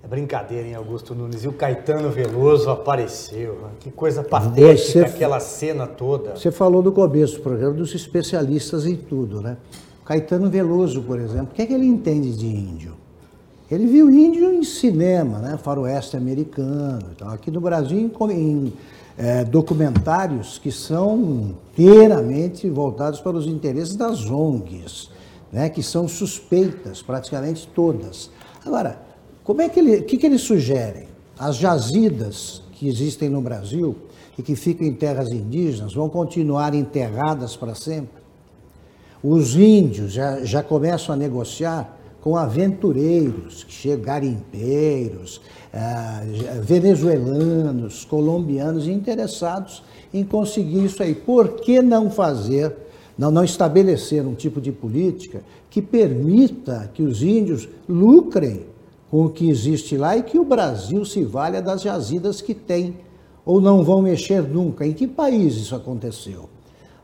[0.05, 1.45] É brincadeira, hein, Augusto Nunes?
[1.45, 3.55] E o Caetano Veloso apareceu.
[3.55, 3.71] Né?
[3.81, 6.37] Que coisa patética você, aquela cena toda.
[6.37, 9.57] Você falou no começo do programa dos especialistas em tudo, né?
[10.05, 12.93] Caetano Veloso, por exemplo, o que é que ele entende de índio?
[13.71, 15.57] Ele viu índio em cinema, né?
[15.57, 17.07] faroeste americano.
[17.17, 18.73] Então, aqui no Brasil, em, em
[19.17, 25.09] é, documentários que são inteiramente voltados para os interesses das ONGs,
[25.51, 25.71] né?
[25.71, 28.31] que são suspeitas, praticamente todas.
[28.67, 29.14] Agora,
[29.45, 31.05] como é que ele, o que, que eles sugerem?
[31.39, 33.95] As jazidas que existem no Brasil
[34.39, 38.25] e que ficam em terras indígenas vão continuar enterradas para sempre?
[39.23, 43.67] Os índios já, já começam a negociar com aventureiros,
[44.01, 45.43] garimpeiros,
[45.75, 46.23] ah,
[46.63, 49.83] venezuelanos, colombianos interessados
[50.13, 51.15] em conseguir isso aí.
[51.15, 52.75] Por que não fazer,
[53.19, 58.74] não, não estabelecer um tipo de política que permita que os índios lucrem
[59.15, 62.97] com o que existe lá e que o Brasil se valha das jazidas que tem,
[63.47, 64.85] ou não vão mexer nunca.
[64.85, 66.49] Em que país isso aconteceu?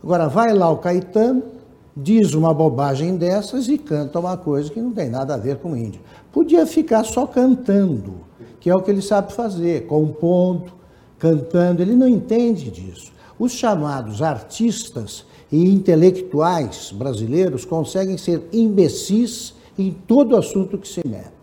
[0.03, 1.41] Agora, vai lá o Caetano,
[1.97, 5.71] diz uma bobagem dessas e canta uma coisa que não tem nada a ver com
[5.71, 6.01] o índio.
[6.33, 8.15] Podia ficar só cantando,
[8.59, 10.73] que é o que ele sabe fazer, compondo,
[11.17, 13.13] cantando, ele não entende disso.
[13.39, 21.40] Os chamados artistas e intelectuais brasileiros conseguem ser imbecis em todo assunto que se mete.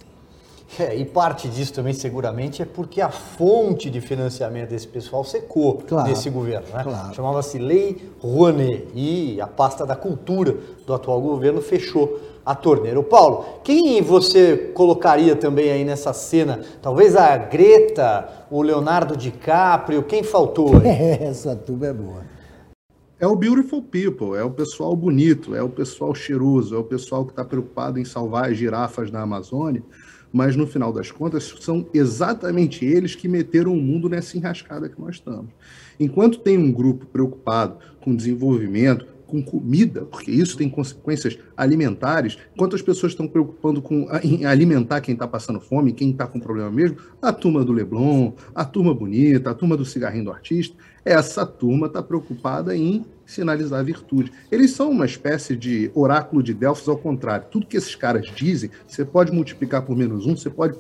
[0.79, 5.81] É, e parte disso também seguramente é porque a fonte de financiamento desse pessoal secou
[5.87, 6.67] claro, nesse governo.
[6.71, 6.83] Né?
[6.83, 7.15] Claro.
[7.15, 10.55] Chamava-se Lei Rouanet e a pasta da cultura
[10.85, 12.99] do atual governo fechou a torneira.
[12.99, 16.61] O Paulo, quem você colocaria também aí nessa cena?
[16.81, 20.87] Talvez a Greta, o Leonardo DiCaprio, quem faltou aí?
[21.25, 22.37] Essa turma é boa.
[23.19, 27.25] É o beautiful people, é o pessoal bonito, é o pessoal cheiroso, é o pessoal
[27.25, 29.81] que está preocupado em salvar as girafas na Amazônia
[30.31, 34.99] mas no final das contas são exatamente eles que meteram o mundo nessa enrascada que
[34.99, 35.51] nós estamos.
[35.99, 42.75] Enquanto tem um grupo preocupado com desenvolvimento, com comida, porque isso tem consequências alimentares, enquanto
[42.75, 46.71] as pessoas estão preocupando com em alimentar quem está passando fome, quem está com problema
[46.71, 51.45] mesmo, a turma do Leblon, a turma bonita, a turma do cigarrinho do artista, essa
[51.45, 54.31] turma está preocupada em sinalizar virtude.
[54.49, 57.45] Eles são uma espécie de oráculo de Delfos ao contrário.
[57.51, 60.77] Tudo que esses caras dizem, você pode multiplicar por menos um, você pode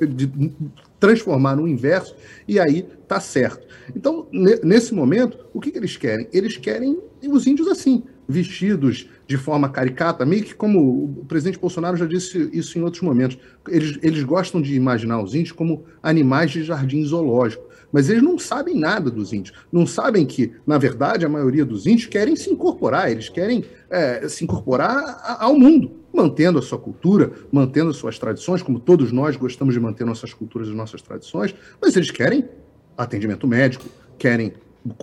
[0.99, 2.15] transformar no inverso
[2.47, 3.67] e aí tá certo.
[3.95, 6.27] Então, nesse momento, o que, que eles querem?
[6.31, 11.97] Eles querem os índios assim, vestidos de forma caricata, meio que como o presidente Bolsonaro
[11.97, 13.37] já disse isso em outros momentos.
[13.67, 17.66] Eles, eles gostam de imaginar os índios como animais de jardim zoológico
[17.97, 19.57] mas eles não sabem nada dos índios.
[19.71, 24.29] Não sabem que, na verdade, a maioria dos índios querem se incorporar, eles querem é,
[24.29, 29.73] se incorporar ao mundo, mantendo a sua cultura, mantendo suas tradições, como todos nós gostamos
[29.73, 32.47] de manter nossas culturas e nossas tradições, mas eles querem
[32.95, 33.85] atendimento médico,
[34.19, 34.53] querem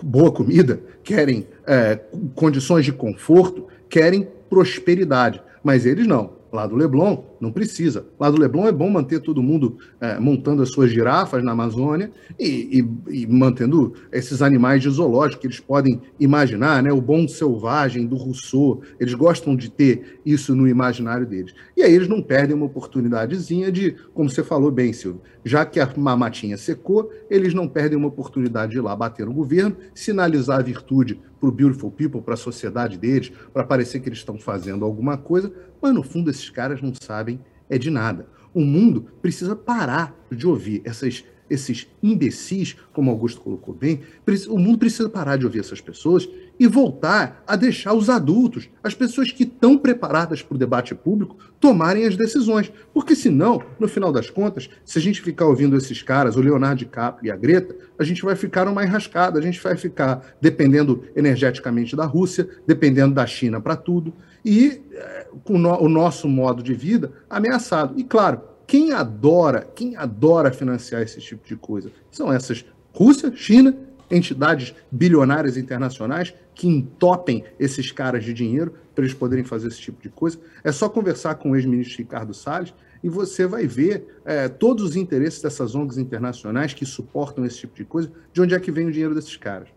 [0.01, 1.99] boa comida, querem é,
[2.33, 5.43] condições de conforto, querem prosperidade.
[5.61, 6.31] Mas eles não.
[6.55, 8.05] Lá do Leblon, não precisa.
[8.17, 12.09] Lá do Leblon é bom manter todo mundo é, montando as suas girafas na Amazônia
[12.39, 16.93] e, e, e, mantendo esses animais de zoológico que eles podem imaginar, né?
[16.93, 18.81] O bom selvagem do Rousseau.
[18.97, 21.53] Eles gostam de ter isso no imaginário deles.
[21.75, 25.79] E aí eles não perdem uma oportunidadezinha de, como você falou bem, Silvio, já que
[25.79, 30.59] a mamatinha secou, eles não perdem uma oportunidade de ir lá bater no governo, sinalizar
[30.59, 34.37] a virtude para o Beautiful People, para a sociedade deles, para parecer que eles estão
[34.37, 35.51] fazendo alguma coisa,
[35.81, 38.27] mas no fundo esses caras não sabem é de nada.
[38.53, 44.01] O mundo precisa parar de ouvir essas esses imbecis, como Augusto colocou bem,
[44.49, 46.27] o mundo precisa parar de ouvir essas pessoas
[46.59, 51.37] e voltar a deixar os adultos, as pessoas que estão preparadas para o debate público,
[51.59, 52.71] tomarem as decisões.
[52.93, 56.79] Porque senão, no final das contas, se a gente ficar ouvindo esses caras, o Leonardo
[56.79, 61.03] DiCaprio e a Greta, a gente vai ficar numa enrascada, a gente vai ficar dependendo
[61.15, 66.73] energeticamente da Rússia, dependendo da China para tudo, e é, com o nosso modo de
[66.73, 67.99] vida ameaçado.
[67.99, 73.75] E claro, quem adora, quem adora financiar esse tipo de coisa são essas Rússia, China,
[74.09, 80.01] entidades bilionárias internacionais que entopem esses caras de dinheiro para eles poderem fazer esse tipo
[80.01, 80.39] de coisa.
[80.63, 84.95] É só conversar com o ex-ministro Ricardo Salles e você vai ver é, todos os
[84.95, 88.87] interesses dessas ONGs internacionais que suportam esse tipo de coisa, de onde é que vem
[88.87, 89.67] o dinheiro desses caras.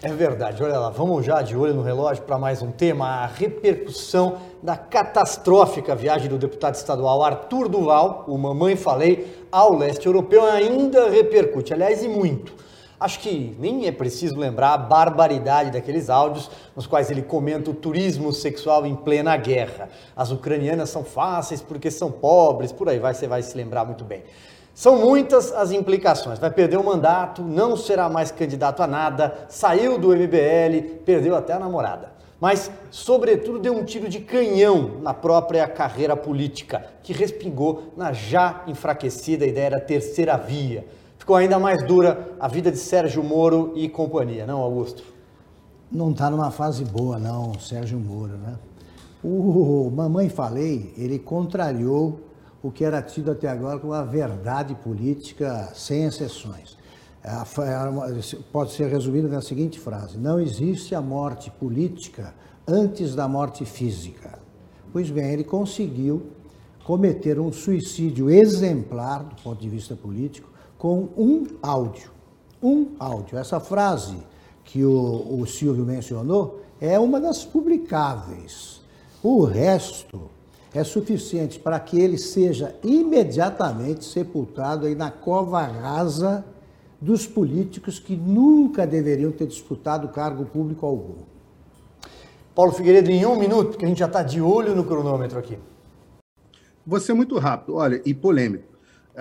[0.00, 3.26] É verdade, olha lá, vamos já de olho no relógio para mais um tema, a
[3.26, 10.44] repercussão da catastrófica viagem do deputado estadual Arthur Duval, o Mamãe Falei, ao leste europeu
[10.44, 12.52] ainda repercute, aliás, e muito.
[12.98, 17.74] Acho que nem é preciso lembrar a barbaridade daqueles áudios nos quais ele comenta o
[17.74, 19.88] turismo sexual em plena guerra.
[20.16, 24.04] As ucranianas são fáceis porque são pobres, por aí vai, você vai se lembrar muito
[24.04, 24.22] bem.
[24.74, 26.38] São muitas as implicações.
[26.38, 31.52] Vai perder o mandato, não será mais candidato a nada, saiu do MBL, perdeu até
[31.52, 32.12] a namorada.
[32.40, 38.64] Mas, sobretudo, deu um tiro de canhão na própria carreira política, que respingou na já
[38.66, 40.84] enfraquecida ideia da terceira via.
[41.24, 45.02] Ficou ainda mais dura a vida de Sérgio Moro e companhia, não, Augusto?
[45.90, 48.58] Não está numa fase boa, não, Sérgio Moro, né?
[49.22, 52.20] O Mamãe Falei, ele contrariou
[52.62, 56.76] o que era tido até agora como a verdade política sem exceções.
[57.24, 62.34] É, é pode ser resumido na seguinte frase: não existe a morte política
[62.68, 64.38] antes da morte física.
[64.92, 66.26] Pois bem, ele conseguiu
[66.84, 70.52] cometer um suicídio exemplar do ponto de vista político
[70.84, 72.10] com um áudio.
[72.62, 73.38] Um áudio.
[73.38, 74.18] Essa frase
[74.62, 78.82] que o, o Silvio mencionou é uma das publicáveis.
[79.22, 80.28] O resto
[80.74, 86.44] é suficiente para que ele seja imediatamente sepultado aí na cova rasa
[87.00, 91.22] dos políticos que nunca deveriam ter disputado cargo público algum.
[92.54, 95.58] Paulo Figueiredo, em um minuto, porque a gente já está de olho no cronômetro aqui.
[96.86, 98.73] Vou ser muito rápido, olha, e polêmico.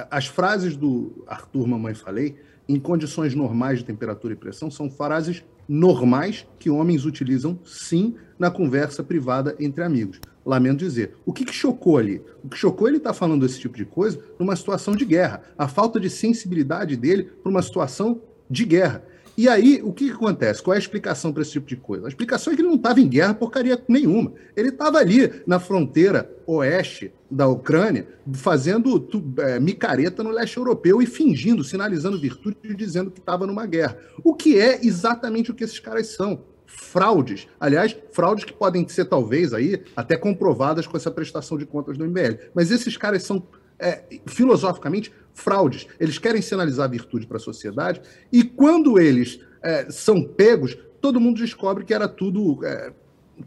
[0.09, 2.35] As frases do Arthur Mamãe Falei,
[2.67, 8.49] em condições normais de temperatura e pressão, são frases normais que homens utilizam, sim, na
[8.49, 10.19] conversa privada entre amigos.
[10.45, 11.15] Lamento dizer.
[11.25, 12.21] O que, que chocou ali?
[12.43, 15.41] O que chocou ele estar tá falando esse tipo de coisa numa situação de guerra.
[15.57, 19.03] A falta de sensibilidade dele para uma situação de guerra.
[19.35, 20.61] E aí, o que, que acontece?
[20.61, 22.05] Qual é a explicação para esse tipo de coisa?
[22.05, 24.33] A explicação é que ele não estava em guerra porcaria nenhuma.
[24.55, 29.07] Ele estava ali na fronteira oeste da Ucrânia, fazendo
[29.39, 33.97] é, micareta no leste europeu e fingindo, sinalizando virtude e dizendo que estava numa guerra.
[34.23, 37.47] O que é exatamente o que esses caras são fraudes.
[37.59, 42.05] Aliás, fraudes que podem ser, talvez, aí até comprovadas com essa prestação de contas do
[42.05, 42.37] MBL.
[42.53, 43.43] Mas esses caras são,
[43.79, 45.87] é, filosoficamente, fraudes.
[45.99, 51.37] Eles querem sinalizar virtude para a sociedade e quando eles é, são pegos, todo mundo
[51.37, 52.93] descobre que era tudo, é,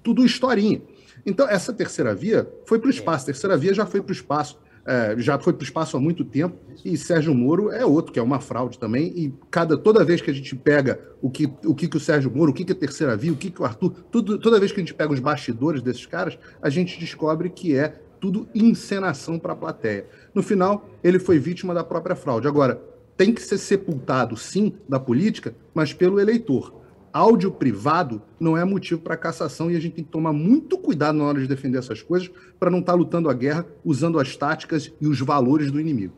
[0.03, 0.83] tudo historinha.
[1.25, 3.25] Então, essa terceira via foi para o espaço.
[3.25, 6.01] A terceira via já foi para o espaço é, já foi para o espaço há
[6.01, 10.05] muito tempo, e Sérgio Moro é outro, que é uma fraude também, e cada, toda
[10.05, 12.65] vez que a gente pega o que o, que, que o Sérgio Moro, o que,
[12.65, 14.95] que a Terceira Via, o que, que o Arthur, tudo, toda vez que a gente
[14.95, 20.07] pega os bastidores desses caras, a gente descobre que é tudo encenação para a plateia.
[20.37, 22.47] No final, ele foi vítima da própria fraude.
[22.47, 22.79] Agora,
[23.17, 26.75] tem que ser sepultado, sim, da política, mas pelo eleitor
[27.11, 31.17] áudio privado não é motivo para cassação e a gente tem que tomar muito cuidado
[31.17, 32.31] na hora de defender essas coisas
[32.61, 36.13] para não estar tá lutando a guerra usando as táticas e os valores do inimigo.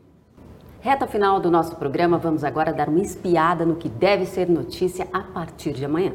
[0.81, 5.07] Reta final do nosso programa, vamos agora dar uma espiada no que deve ser notícia
[5.13, 6.11] a partir de amanhã.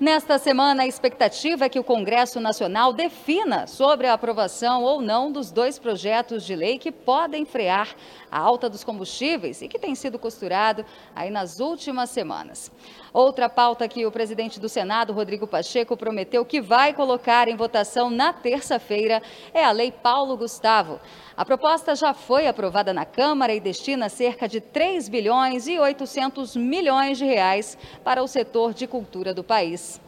[0.00, 5.30] Nesta semana, a expectativa é que o Congresso Nacional defina sobre a aprovação ou não
[5.30, 7.94] dos dois projetos de lei que podem frear
[8.32, 12.72] a alta dos combustíveis e que tem sido costurado aí nas últimas semanas.
[13.12, 18.08] Outra pauta que o presidente do Senado, Rodrigo Pacheco, prometeu que vai colocar em votação
[18.08, 19.20] na terça-feira
[19.52, 21.00] é a Lei Paulo Gustavo.
[21.36, 26.54] A proposta já foi aprovada na Câmara e destina cerca de 3 bilhões e 800
[26.54, 30.00] milhões de reais para o setor de cultura do país.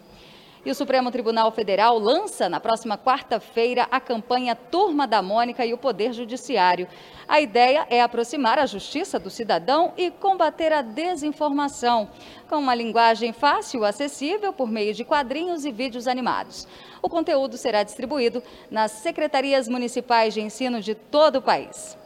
[0.64, 5.74] E o Supremo Tribunal Federal lança na próxima quarta-feira a campanha Turma da Mônica e
[5.74, 6.86] o Poder Judiciário.
[7.26, 12.08] A ideia é aproximar a justiça do cidadão e combater a desinformação,
[12.48, 16.68] com uma linguagem fácil acessível por meio de quadrinhos e vídeos animados.
[17.02, 18.40] O conteúdo será distribuído
[18.70, 21.98] nas secretarias municipais de ensino de todo o país.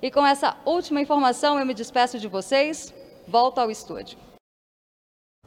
[0.00, 2.94] E com essa última informação, eu me despeço de vocês.
[3.28, 4.29] Volto ao estúdio.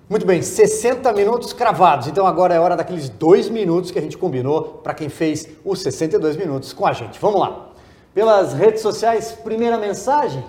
[0.10, 2.08] Muito bem, 60 minutos cravados.
[2.08, 5.82] Então agora é hora daqueles dois minutos que a gente combinou para quem fez os
[5.82, 7.18] 62 minutos com a gente.
[7.22, 7.70] Vamos lá.
[8.14, 10.44] Pelas redes sociais, primeira mensagem.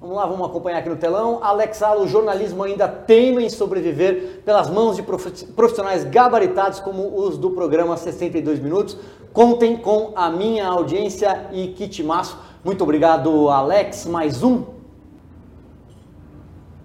[0.00, 1.38] Vamos lá, vamos acompanhar aqui no telão.
[1.42, 7.38] Alex Alo, o jornalismo ainda teima em sobreviver pelas mãos de profissionais gabaritados como os
[7.38, 8.96] do programa 62 Minutos.
[9.32, 12.36] Contem com a minha audiência e kit maço.
[12.64, 14.06] Muito obrigado, Alex.
[14.06, 14.77] Mais um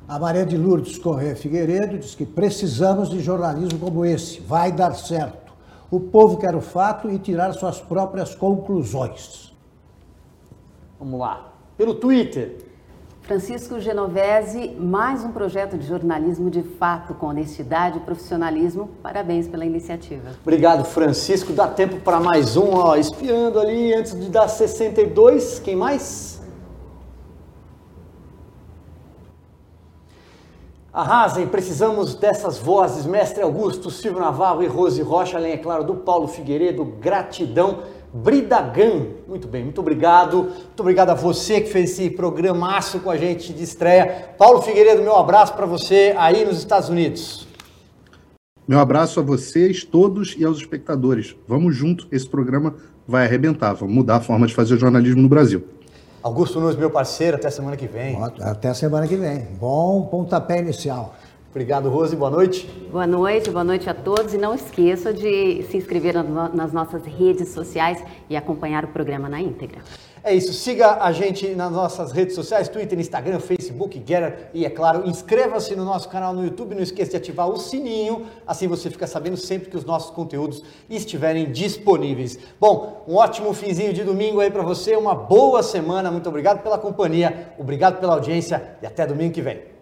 [0.07, 4.41] a Maria de Lourdes Corrêa Figueiredo diz que precisamos de jornalismo como esse.
[4.41, 5.53] Vai dar certo.
[5.89, 9.53] O povo quer o fato e tirar suas próprias conclusões.
[10.99, 11.53] Vamos lá.
[11.77, 12.57] Pelo Twitter.
[13.21, 18.89] Francisco Genovese, mais um projeto de jornalismo de fato, com honestidade e profissionalismo.
[19.01, 20.31] Parabéns pela iniciativa.
[20.41, 21.53] Obrigado, Francisco.
[21.53, 25.59] Dá tempo para mais um, ó, espiando ali antes de dar 62.
[25.59, 26.42] Quem mais?
[30.93, 35.95] Arrasem, precisamos dessas vozes, Mestre Augusto, Silvio Navarro e Rose Rocha, além, é claro, do
[35.95, 37.79] Paulo Figueiredo, gratidão.
[38.13, 40.43] Bridagan, muito bem, muito obrigado.
[40.43, 44.35] Muito obrigado a você que fez esse programaço com a gente de estreia.
[44.37, 47.47] Paulo Figueiredo, meu abraço para você aí nos Estados Unidos.
[48.67, 51.35] Meu abraço a vocês todos e aos espectadores.
[51.47, 52.75] Vamos junto, esse programa
[53.07, 55.63] vai arrebentar, vamos mudar a forma de fazer jornalismo no Brasil.
[56.23, 58.17] Augusto Nunes, meu parceiro, até semana que vem.
[58.41, 59.45] Até semana que vem.
[59.59, 61.13] Bom pontapé inicial.
[61.51, 62.15] Obrigado, Rose.
[62.15, 62.65] Boa noite.
[62.89, 64.33] Boa noite, boa noite a todos.
[64.33, 66.15] E não esqueça de se inscrever
[66.53, 69.81] nas nossas redes sociais e acompanhar o programa na íntegra.
[70.25, 74.69] É isso, siga a gente nas nossas redes sociais, Twitter, Instagram, Facebook, Getter e, é
[74.69, 78.89] claro, inscreva-se no nosso canal no YouTube, não esqueça de ativar o sininho, assim você
[78.89, 82.39] fica sabendo sempre que os nossos conteúdos estiverem disponíveis.
[82.57, 86.77] Bom, um ótimo finzinho de domingo aí para você, uma boa semana, muito obrigado pela
[86.77, 89.72] companhia, obrigado pela audiência e até domingo que vem.